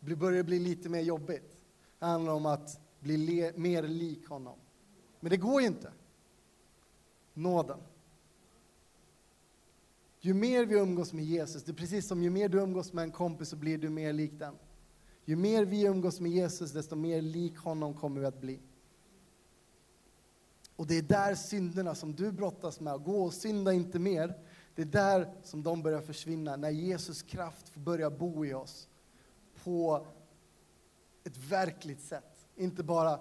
det 0.00 0.16
börjar 0.16 0.42
bli 0.42 0.58
lite 0.58 0.88
mer 0.88 1.00
jobbigt. 1.00 1.62
Det 1.98 2.06
handlar 2.06 2.32
om 2.32 2.46
att 2.46 2.80
bli 3.00 3.52
mer 3.56 3.82
lik 3.82 4.28
honom. 4.28 4.58
Men 5.20 5.30
det 5.30 5.36
går 5.36 5.60
ju 5.60 5.66
inte. 5.66 5.92
Nåden. 7.32 7.78
Ju 10.24 10.34
mer 10.34 10.66
vi 10.66 10.74
umgås 10.74 11.12
med 11.12 11.24
Jesus, 11.24 11.64
det 11.64 11.72
är 11.72 11.74
precis 11.74 12.08
som 12.08 12.22
ju 12.22 12.30
mer 12.30 12.48
du 12.48 12.58
umgås 12.58 12.92
med 12.92 13.02
en 13.02 13.10
kompis 13.10 13.48
så 13.48 13.56
blir 13.56 13.78
du 13.78 13.88
mer 13.88 14.12
lik 14.12 14.38
den. 14.38 14.54
Ju 15.24 15.36
mer 15.36 15.64
vi 15.64 15.82
umgås 15.82 16.20
med 16.20 16.32
Jesus, 16.32 16.72
desto 16.72 16.96
mer 16.96 17.22
lik 17.22 17.56
honom 17.56 17.94
kommer 17.94 18.20
vi 18.20 18.26
att 18.26 18.40
bli. 18.40 18.60
Och 20.76 20.86
det 20.86 20.98
är 20.98 21.02
där 21.02 21.34
synderna 21.34 21.94
som 21.94 22.14
du 22.14 22.32
brottas 22.32 22.80
med, 22.80 23.02
gå 23.02 23.24
och 23.24 23.34
synda 23.34 23.72
inte 23.72 23.98
mer, 23.98 24.38
det 24.74 24.82
är 24.82 24.86
där 24.86 25.34
som 25.42 25.62
de 25.62 25.82
börjar 25.82 26.00
försvinna, 26.00 26.56
när 26.56 26.70
Jesus 26.70 27.22
kraft 27.22 27.68
får 27.68 27.80
börja 27.80 28.10
bo 28.10 28.44
i 28.46 28.54
oss 28.54 28.88
på 29.64 30.06
ett 31.24 31.36
verkligt 31.36 32.00
sätt. 32.00 32.46
Inte 32.56 32.82
bara, 32.82 33.20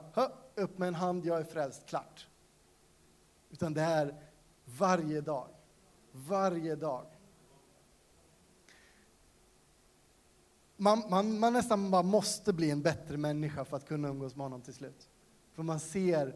upp 0.56 0.78
med 0.78 0.88
en 0.88 0.96
hand, 0.96 1.26
jag 1.26 1.40
är 1.40 1.44
frälst, 1.44 1.86
klart. 1.86 2.28
Utan 3.50 3.74
det 3.74 3.82
är 3.82 4.22
varje 4.66 5.22
dag. 5.22 5.48
Varje 6.14 6.76
dag. 6.76 7.06
Man, 10.78 11.04
man, 11.10 11.40
man 11.40 11.54
nästan 11.54 11.92
bara 11.92 12.04
måste 12.04 12.54
bli 12.54 12.72
en 12.72 12.82
bättre 12.82 13.18
människa 13.18 13.66
för 13.66 13.78
att 13.78 13.88
kunna 13.88 14.08
umgås 14.08 14.36
med 14.36 14.46
honom 14.46 14.62
till 14.62 14.74
slut. 14.74 15.10
För 15.54 15.64
man 15.64 15.80
ser 15.80 16.36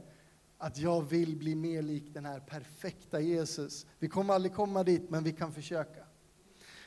att 0.58 0.78
jag 0.78 1.02
vill 1.02 1.38
bli 1.38 1.56
mer 1.56 1.82
lik 1.82 2.14
den 2.14 2.26
här 2.26 2.40
perfekta 2.40 3.20
Jesus. 3.20 3.86
Vi 4.00 4.10
kommer 4.10 4.34
aldrig 4.34 4.54
komma 4.54 4.84
dit, 4.84 5.10
men 5.10 5.24
vi 5.24 5.32
kan 5.32 5.52
försöka. 5.52 6.06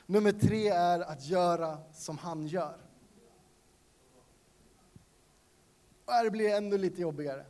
Nummer 0.07 0.33
tre 0.33 0.69
är 0.69 1.01
att 1.01 1.27
göra 1.27 1.79
som 1.93 2.19
han 2.19 2.47
gör. 2.47 2.79
Och 6.05 6.13
här 6.13 6.31
blir 6.31 6.45
det 6.45 6.57
ännu 6.57 6.79
lite 6.79 7.01
jobbigare. 7.01 7.47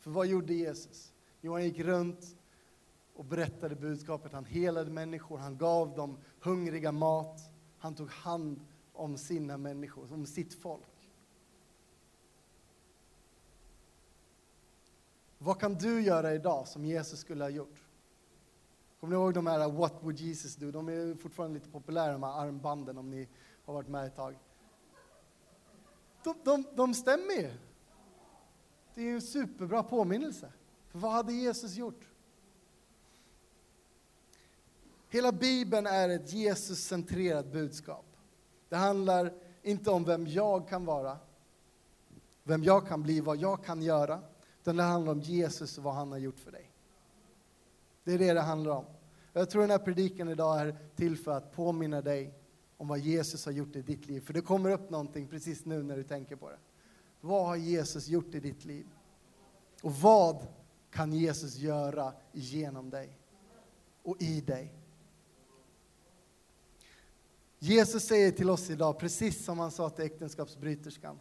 För 0.00 0.10
vad 0.10 0.26
gjorde 0.26 0.54
Jesus? 0.54 1.12
Jo, 1.40 1.52
han 1.52 1.64
gick 1.64 1.78
runt 1.78 2.36
och 3.14 3.24
berättade 3.24 3.76
budskapet. 3.76 4.32
Han 4.32 4.44
helade 4.44 4.90
människor, 4.90 5.38
han 5.38 5.58
gav 5.58 5.94
dem 5.94 6.18
hungriga 6.40 6.92
mat. 6.92 7.40
Han 7.78 7.94
tog 7.94 8.10
hand 8.10 8.60
om 8.92 9.18
sina 9.18 9.56
människor, 9.56 10.12
om 10.12 10.26
sitt 10.26 10.54
folk. 10.54 11.10
Vad 15.38 15.60
kan 15.60 15.74
du 15.74 16.02
göra 16.02 16.34
idag 16.34 16.68
som 16.68 16.84
Jesus 16.84 17.20
skulle 17.20 17.44
ha 17.44 17.50
gjort? 17.50 17.82
Kommer 19.00 19.16
ni 19.16 19.22
ihåg 19.22 19.34
de 19.34 19.46
här 19.46 19.70
What 19.70 19.94
would 20.00 20.20
Jesus 20.20 20.56
do? 20.56 20.70
De 20.70 20.88
är 20.88 21.14
fortfarande 21.14 21.54
lite 21.54 21.70
populära, 21.70 22.12
de 22.12 22.22
här 22.22 22.40
armbanden, 22.40 22.98
om 22.98 23.10
ni 23.10 23.28
har 23.64 23.74
varit 23.74 23.88
med 23.88 24.06
ett 24.06 24.16
tag. 24.16 24.38
De, 26.24 26.34
de, 26.44 26.64
de 26.74 26.94
stämmer 26.94 27.34
ju. 27.34 27.52
Det 28.94 29.02
är 29.02 29.14
en 29.14 29.22
superbra 29.22 29.82
påminnelse. 29.82 30.52
För 30.88 30.98
vad 30.98 31.12
hade 31.12 31.32
Jesus 31.32 31.74
gjort? 31.74 32.13
Hela 35.14 35.32
Bibeln 35.32 35.86
är 35.86 36.08
ett 36.08 36.32
Jesus-centrerat 36.32 37.52
budskap. 37.52 38.04
Det 38.68 38.76
handlar 38.76 39.32
inte 39.62 39.90
om 39.90 40.04
vem 40.04 40.26
jag 40.26 40.68
kan 40.68 40.84
vara, 40.84 41.18
vem 42.42 42.64
jag 42.64 42.88
kan 42.88 43.02
bli, 43.02 43.20
vad 43.20 43.36
jag 43.36 43.64
kan 43.64 43.82
göra, 43.82 44.20
utan 44.60 44.76
det 44.76 44.82
handlar 44.82 45.12
om 45.12 45.20
Jesus 45.20 45.78
och 45.78 45.84
vad 45.84 45.94
han 45.94 46.12
har 46.12 46.18
gjort 46.18 46.38
för 46.38 46.52
dig. 46.52 46.70
Det 48.04 48.12
är 48.12 48.18
det 48.18 48.32
det 48.32 48.40
handlar 48.40 48.72
om. 48.72 48.84
Jag 49.32 49.50
tror 49.50 49.62
den 49.62 49.70
här 49.70 49.78
predikan 49.78 50.28
idag 50.28 50.60
är 50.60 50.76
till 50.96 51.18
för 51.18 51.32
att 51.32 51.52
påminna 51.52 52.00
dig 52.02 52.34
om 52.76 52.88
vad 52.88 52.98
Jesus 52.98 53.44
har 53.44 53.52
gjort 53.52 53.76
i 53.76 53.82
ditt 53.82 54.06
liv. 54.06 54.20
För 54.20 54.32
det 54.32 54.40
kommer 54.40 54.70
upp 54.70 54.90
någonting 54.90 55.28
precis 55.28 55.64
nu 55.64 55.82
när 55.82 55.96
du 55.96 56.04
tänker 56.04 56.36
på 56.36 56.50
det. 56.50 56.58
Vad 57.20 57.46
har 57.46 57.56
Jesus 57.56 58.08
gjort 58.08 58.34
i 58.34 58.40
ditt 58.40 58.64
liv? 58.64 58.86
Och 59.82 59.94
vad 59.94 60.46
kan 60.90 61.12
Jesus 61.12 61.56
göra 61.56 62.12
genom 62.32 62.90
dig 62.90 63.18
och 64.02 64.22
i 64.22 64.40
dig? 64.40 64.83
Jesus 67.64 68.04
säger 68.04 68.30
till 68.30 68.50
oss 68.50 68.70
idag, 68.70 68.98
precis 68.98 69.44
som 69.44 69.58
han 69.58 69.70
sa 69.70 69.90
till 69.90 70.04
äktenskapsbryterskan. 70.04 71.18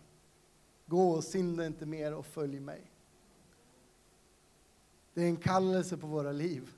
Gå 0.85 1.11
och 1.11 1.23
synda 1.23 1.65
inte 1.65 1.85
mer 1.85 2.13
och 2.13 2.25
följ 2.25 2.59
mig. 2.59 2.91
Det 5.13 5.21
är 5.21 5.25
en 5.25 5.37
kallelse 5.37 5.97
på 5.97 6.07
våra 6.07 6.31
liv. 6.31 6.69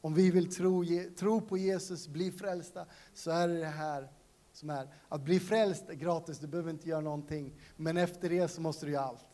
Om 0.00 0.14
vi 0.14 0.30
vill 0.30 0.54
tro, 0.54 0.84
tro 1.16 1.40
på 1.40 1.58
Jesus, 1.58 2.08
bli 2.08 2.32
frälsta, 2.32 2.86
så 3.14 3.30
är 3.30 3.48
det 3.48 3.58
det 3.58 3.66
här 3.66 4.08
som 4.52 4.70
är. 4.70 4.88
Att 5.08 5.22
bli 5.22 5.40
frälst 5.40 5.88
är 5.88 5.94
gratis, 5.94 6.38
du 6.38 6.46
behöver 6.46 6.70
inte 6.70 6.88
göra 6.88 7.00
någonting. 7.00 7.54
Men 7.76 7.96
efter 7.96 8.28
det 8.28 8.48
så 8.48 8.60
måste 8.60 8.86
du 8.86 8.92
göra 8.92 9.04
allt. 9.04 9.26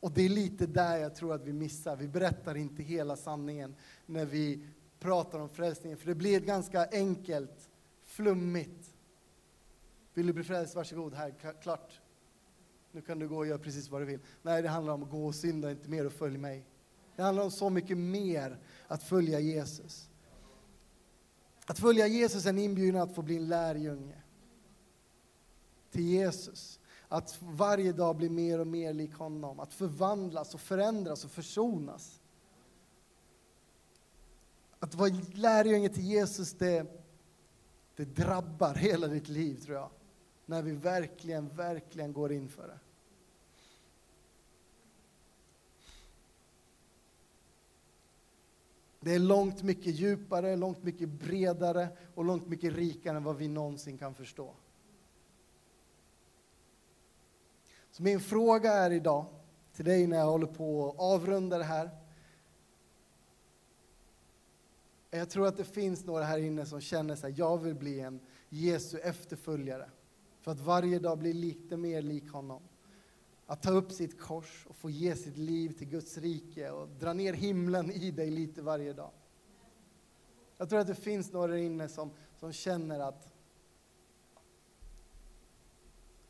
Och 0.00 0.12
det 0.12 0.22
är 0.22 0.28
lite 0.28 0.66
där 0.66 0.96
jag 0.96 1.14
tror 1.14 1.34
att 1.34 1.44
vi 1.44 1.52
missar. 1.52 1.96
Vi 1.96 2.08
berättar 2.08 2.54
inte 2.54 2.82
hela 2.82 3.16
sanningen 3.16 3.74
när 4.06 4.24
vi 4.24 4.66
pratar 5.04 5.38
om 5.38 5.48
frälsningen, 5.48 5.98
för 5.98 6.06
det 6.06 6.14
blir 6.14 6.40
ganska 6.40 6.88
enkelt, 6.92 7.70
flummigt. 8.02 8.94
Vill 10.14 10.26
du 10.26 10.32
bli 10.32 10.44
frälst? 10.44 10.74
Varsågod, 10.74 11.14
här, 11.14 11.34
klart. 11.62 12.00
Nu 12.92 13.00
kan 13.00 13.18
du 13.18 13.28
gå 13.28 13.36
och 13.36 13.46
göra 13.46 13.58
precis 13.58 13.90
vad 13.90 14.00
du 14.00 14.04
vill. 14.04 14.20
Nej, 14.42 14.62
det 14.62 14.68
handlar 14.68 14.92
om 14.92 15.02
att 15.02 15.10
gå 15.10 15.26
och 15.26 15.34
synda 15.34 15.70
inte 15.70 15.88
mer 15.88 16.06
och 16.06 16.12
följ 16.12 16.38
mig. 16.38 16.66
Det 17.16 17.22
handlar 17.22 17.44
om 17.44 17.50
så 17.50 17.70
mycket 17.70 17.98
mer 17.98 18.58
att 18.86 19.02
följa 19.02 19.40
Jesus. 19.40 20.08
Att 21.66 21.78
följa 21.78 22.06
Jesus 22.06 22.46
är 22.46 22.50
en 22.50 22.58
inbjudan 22.58 23.02
att 23.02 23.14
få 23.14 23.22
bli 23.22 23.36
en 23.36 23.48
lärjunge 23.48 24.22
till 25.90 26.04
Jesus. 26.04 26.80
Att 27.08 27.38
varje 27.40 27.92
dag 27.92 28.16
bli 28.16 28.28
mer 28.28 28.58
och 28.58 28.66
mer 28.66 28.92
lik 28.92 29.14
honom. 29.14 29.60
Att 29.60 29.74
förvandlas 29.74 30.54
och 30.54 30.60
förändras 30.60 31.24
och 31.24 31.30
försonas. 31.30 32.20
Att 34.84 34.94
vara 34.94 35.12
lärjunge 35.34 35.88
till 35.88 36.04
Jesus, 36.04 36.52
det, 36.52 36.86
det 37.96 38.04
drabbar 38.04 38.74
hela 38.74 39.06
ditt 39.06 39.28
liv 39.28 39.54
tror 39.54 39.76
jag. 39.76 39.90
När 40.46 40.62
vi 40.62 40.72
verkligen, 40.72 41.48
verkligen 41.48 42.12
går 42.12 42.32
in 42.32 42.48
för 42.48 42.68
det. 42.68 42.78
Det 49.00 49.14
är 49.14 49.18
långt 49.18 49.62
mycket 49.62 49.94
djupare, 49.94 50.56
långt 50.56 50.82
mycket 50.82 51.08
bredare 51.08 51.88
och 52.14 52.24
långt 52.24 52.48
mycket 52.48 52.74
rikare 52.74 53.16
än 53.16 53.24
vad 53.24 53.36
vi 53.36 53.48
någonsin 53.48 53.98
kan 53.98 54.14
förstå. 54.14 54.54
Så 57.90 58.02
min 58.02 58.20
fråga 58.20 58.72
är 58.72 58.90
idag 58.90 59.26
till 59.72 59.84
dig 59.84 60.06
när 60.06 60.16
jag 60.16 60.26
håller 60.26 60.46
på 60.46 60.90
att 60.90 60.98
avrunda 60.98 61.58
det 61.58 61.64
här. 61.64 62.03
Jag 65.18 65.30
tror 65.30 65.46
att 65.46 65.56
det 65.56 65.64
finns 65.64 66.04
några 66.04 66.24
här 66.24 66.38
inne 66.38 66.66
som 66.66 66.80
känner 66.80 67.16
sig 67.16 67.34
jag 67.36 67.58
vill 67.58 67.74
bli 67.74 68.00
en 68.00 68.20
Jesu 68.48 68.98
efterföljare. 68.98 69.90
För 70.40 70.52
att 70.52 70.60
varje 70.60 70.98
dag 70.98 71.18
bli 71.18 71.32
lite 71.32 71.76
mer 71.76 72.02
lik 72.02 72.30
honom. 72.30 72.62
Att 73.46 73.62
ta 73.62 73.70
upp 73.70 73.92
sitt 73.92 74.20
kors 74.20 74.66
och 74.68 74.76
få 74.76 74.90
ge 74.90 75.16
sitt 75.16 75.36
liv 75.36 75.70
till 75.78 75.88
Guds 75.88 76.18
rike 76.18 76.70
och 76.70 76.88
dra 76.88 77.12
ner 77.12 77.32
himlen 77.32 77.90
i 77.90 78.10
dig 78.10 78.30
lite 78.30 78.62
varje 78.62 78.92
dag. 78.92 79.10
Jag 80.56 80.68
tror 80.68 80.78
att 80.80 80.86
det 80.86 80.94
finns 80.94 81.32
några 81.32 81.58
inne 81.58 81.88
som, 81.88 82.10
som 82.36 82.52
känner 82.52 83.00
att, 83.00 83.32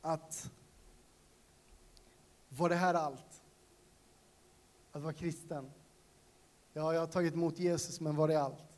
att 0.00 0.50
var 2.48 2.68
det 2.68 2.74
här 2.74 2.94
allt? 2.94 3.42
Att 4.92 5.02
vara 5.02 5.12
kristen? 5.12 5.70
Ja, 6.72 6.94
jag 6.94 7.00
har 7.00 7.06
tagit 7.06 7.34
emot 7.34 7.58
Jesus, 7.58 8.00
men 8.00 8.16
var 8.16 8.28
det 8.28 8.42
allt? 8.42 8.73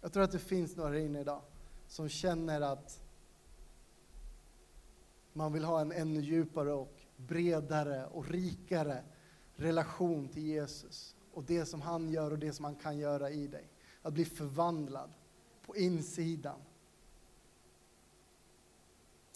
Jag 0.00 0.12
tror 0.12 0.22
att 0.22 0.32
det 0.32 0.38
finns 0.38 0.76
några 0.76 0.90
här 0.90 0.98
inne 0.98 1.20
idag 1.20 1.42
som 1.86 2.08
känner 2.08 2.60
att 2.60 3.02
man 5.32 5.52
vill 5.52 5.64
ha 5.64 5.80
en 5.80 5.92
ännu 5.92 6.20
djupare 6.20 6.72
och 6.72 7.00
bredare 7.16 8.06
och 8.06 8.28
rikare 8.28 9.02
relation 9.54 10.28
till 10.28 10.42
Jesus 10.42 11.16
och 11.32 11.44
det 11.44 11.66
som 11.66 11.80
han 11.80 12.10
gör 12.10 12.30
och 12.30 12.38
det 12.38 12.52
som 12.52 12.64
han 12.64 12.74
kan 12.74 12.98
göra 12.98 13.30
i 13.30 13.46
dig. 13.46 13.68
Att 14.02 14.12
bli 14.14 14.24
förvandlad 14.24 15.10
på 15.66 15.76
insidan. 15.76 16.60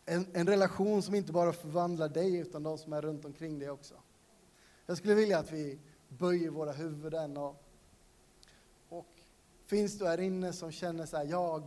En, 0.05 0.27
en 0.33 0.46
relation 0.46 1.03
som 1.03 1.14
inte 1.14 1.33
bara 1.33 1.53
förvandlar 1.53 2.09
dig 2.09 2.37
utan 2.37 2.62
de 2.62 2.79
som 2.79 2.92
är 2.92 3.03
runt 3.03 3.24
omkring 3.24 3.59
dig 3.59 3.70
också. 3.70 3.94
Jag 4.87 4.96
skulle 4.96 5.14
vilja 5.14 5.38
att 5.38 5.53
vi 5.53 5.79
böjer 6.09 6.50
våra 6.50 6.72
huvuden 6.72 7.37
och 7.37 7.63
finns 9.74 9.98
du 9.98 10.06
här 10.06 10.20
inne 10.20 10.52
som 10.52 10.70
känner 10.70 11.06
så 11.06 11.16
här, 11.16 11.24
jag, 11.24 11.62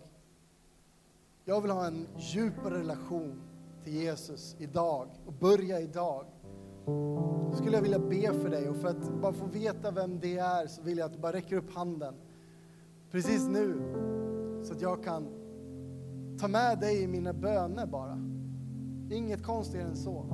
jag 1.45 1.61
vill 1.61 1.71
ha 1.71 1.87
en 1.87 2.07
djupare 2.17 2.79
relation 2.79 3.41
till 3.83 3.93
Jesus 3.93 4.55
idag 4.59 5.07
och 5.25 5.33
börja 5.33 5.79
idag. 5.79 6.25
Då 6.85 7.53
skulle 7.55 7.75
jag 7.75 7.81
vilja 7.81 7.99
be 7.99 8.33
för 8.33 8.49
dig 8.49 8.69
och 8.69 8.75
för 8.75 8.87
att 8.87 9.21
bara 9.21 9.33
få 9.33 9.45
veta 9.45 9.91
vem 9.91 10.19
det 10.19 10.37
är 10.37 10.67
så 10.67 10.81
vill 10.81 10.97
jag 10.97 11.05
att 11.05 11.13
du 11.13 11.19
bara 11.19 11.33
räcker 11.33 11.55
upp 11.55 11.73
handen 11.73 12.13
precis 13.11 13.47
nu 13.47 13.81
så 14.63 14.73
att 14.73 14.81
jag 14.81 15.03
kan 15.03 15.27
ta 16.39 16.47
med 16.47 16.79
dig 16.79 17.03
i 17.03 17.07
mina 17.07 17.33
böner 17.33 17.85
bara. 17.85 18.19
Inget 19.11 19.43
konstigare 19.43 19.87
än 19.87 19.97
så. 19.97 20.25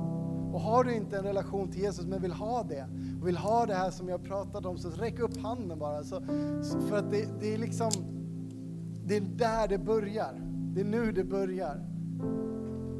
Och 0.54 0.60
har 0.60 0.84
du 0.84 0.94
inte 0.94 1.18
en 1.18 1.24
relation 1.24 1.68
till 1.68 1.80
Jesus 1.80 2.06
men 2.06 2.22
vill 2.22 2.32
ha 2.32 2.62
det 2.62 2.86
och 3.20 3.28
vill 3.28 3.36
ha 3.36 3.66
det 3.66 3.74
här 3.74 3.90
som 3.90 4.08
jag 4.08 4.24
pratade 4.24 4.68
om 4.68 4.78
så 4.78 4.90
räck 4.90 5.18
upp 5.18 5.36
handen 5.36 5.78
bara. 5.78 6.04
Så, 6.04 6.22
så 6.62 6.80
för 6.80 6.96
att 6.96 7.10
det, 7.10 7.28
det 7.40 7.54
är 7.54 7.58
liksom, 7.58 7.90
det 9.04 9.16
är 9.16 9.20
där 9.20 9.68
det 9.68 9.78
börjar. 9.78 10.40
Det 10.74 10.80
är 10.80 10.84
nu 10.84 11.12
det 11.12 11.24
börjar. 11.24 11.86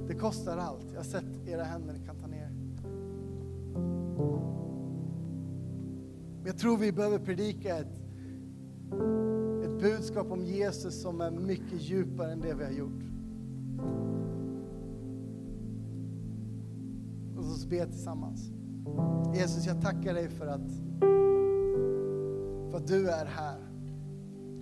Det 0.09 0.15
kostar 0.15 0.59
allt. 0.59 0.87
Jag 0.91 0.97
har 0.97 1.05
sett 1.05 1.49
era 1.49 1.65
händer, 1.65 1.95
ni 1.95 2.07
kan 2.07 2.17
ta 2.17 2.27
ner. 2.27 2.51
Jag 6.45 6.59
tror 6.59 6.77
vi 6.77 6.93
behöver 6.93 7.19
predika 7.19 7.77
ett, 7.77 8.01
ett 9.65 9.81
budskap 9.81 10.31
om 10.31 10.45
Jesus 10.45 11.03
som 11.03 11.21
är 11.21 11.31
mycket 11.31 11.83
djupare 11.83 12.33
än 12.33 12.41
det 12.41 12.55
vi 12.55 12.65
har 12.65 12.73
gjort. 12.73 13.14
Oss 17.65 17.71
be 17.71 17.87
tillsammans. 17.87 18.51
Jesus, 19.35 19.67
jag 19.67 19.83
tackar 19.83 20.15
dig 20.15 20.29
för 20.29 20.47
att, 20.47 20.71
för 22.71 22.77
att 22.77 22.87
du 22.87 23.09
är 23.11 23.25
här. 23.25 23.59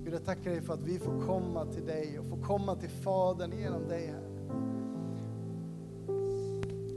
Gud, 0.04 0.14
jag 0.14 0.24
tackar 0.24 0.50
dig 0.50 0.60
för 0.60 0.74
att 0.74 0.82
vi 0.82 0.98
får 0.98 1.26
komma 1.26 1.66
till 1.66 1.86
dig 1.86 2.18
och 2.18 2.26
få 2.26 2.36
komma 2.36 2.74
till 2.74 2.88
Fadern 2.88 3.52
genom 3.58 3.88
dig, 3.88 4.06
här. 4.06 4.28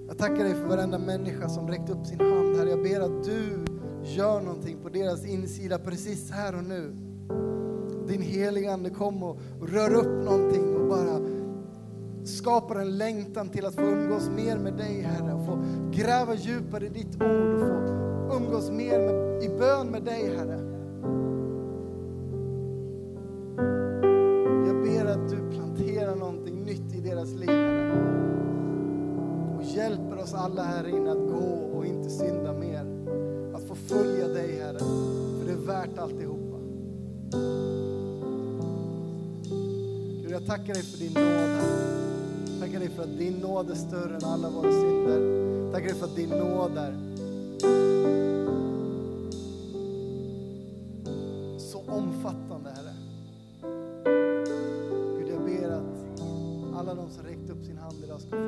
Jag 0.07 0.17
tackar 0.17 0.43
dig 0.43 0.53
för 0.53 0.67
varenda 0.67 0.99
människa 0.99 1.49
som 1.49 1.67
räckt 1.67 1.89
upp 1.89 2.05
sin 2.05 2.19
hand, 2.19 2.57
här. 2.57 2.65
Jag 2.65 2.83
ber 2.83 2.99
att 2.99 3.23
du 3.23 3.65
gör 4.03 4.41
någonting 4.41 4.77
på 4.83 4.89
deras 4.89 5.25
insida 5.25 5.79
precis 5.79 6.31
här 6.31 6.55
och 6.55 6.63
nu. 6.63 6.95
Din 8.07 8.21
heliga 8.21 8.73
Ande 8.73 8.89
kom 8.89 9.23
och, 9.23 9.39
och 9.61 9.69
rör 9.69 9.93
upp 9.93 10.25
någonting 10.25 10.75
och 10.75 10.87
bara 10.87 11.34
skapar 12.25 12.75
en 12.75 12.97
längtan 12.97 13.49
till 13.49 13.65
att 13.65 13.75
få 13.75 13.81
umgås 13.81 14.29
mer 14.29 14.57
med 14.57 14.73
dig, 14.73 15.01
Herre. 15.01 15.33
Och 15.33 15.45
få 15.45 15.59
gräva 15.91 16.35
djupare 16.35 16.85
i 16.85 16.89
ditt 16.89 17.15
ord 17.15 17.53
och 17.53 17.59
få 17.59 18.37
umgås 18.37 18.71
mer 18.71 18.99
med, 18.99 19.43
i 19.43 19.49
bön 19.49 19.87
med 19.87 20.03
dig, 20.03 20.35
Herre. 20.37 20.59
Jag 24.67 24.83
ber 24.83 25.05
att 25.05 25.29
du 25.29 25.57
planterar 25.57 26.15
någonting 26.15 26.63
nytt 26.63 26.95
i 26.95 27.01
deras 27.01 27.33
liv, 27.33 27.49
Herre. 27.49 27.91
Och 29.57 29.63
hjälper 29.63 30.17
oss 30.23 30.33
alla 30.33 30.63
här 30.63 30.87
inne 30.87 31.11
att 31.11 31.17
gå 31.17 31.77
och 31.77 31.85
inte 31.85 32.09
synda 32.09 32.53
mer. 32.53 32.85
Att 33.55 33.63
få 33.63 33.75
följa 33.75 34.27
dig, 34.27 34.59
Herre. 34.59 34.79
För 35.39 35.45
det 35.45 35.51
är 35.51 35.67
värt 35.67 35.97
alltihopa. 35.97 36.57
Gud, 40.21 40.31
jag 40.31 40.45
tackar 40.45 40.73
dig 40.73 40.83
för 40.83 40.97
din 40.97 41.13
nåd, 41.13 41.23
Herre. 41.23 41.84
Tackar 42.65 42.79
dig 42.79 42.89
för 42.89 43.03
att 43.03 43.17
din 43.17 43.33
nåd 43.33 43.71
är 43.71 43.75
större 43.75 44.15
än 44.15 44.23
alla 44.23 44.49
våra 44.49 44.71
synder. 44.71 45.71
Tackar 45.71 45.87
dig 45.87 45.95
för 45.95 46.05
att 46.05 46.15
din 46.15 46.29
nåd 46.29 46.77
är 46.77 46.93
så 51.59 51.83
omfattande, 51.87 52.69
Herre. 52.69 52.93
Gud, 55.19 55.27
jag 55.29 55.45
ber 55.45 55.69
att 55.69 56.21
alla 56.75 56.95
de 56.95 57.09
som 57.09 57.25
räckt 57.25 57.49
upp 57.49 57.65
sin 57.65 57.77
hand 57.77 57.95
idag 58.03 58.21
ska 58.21 58.44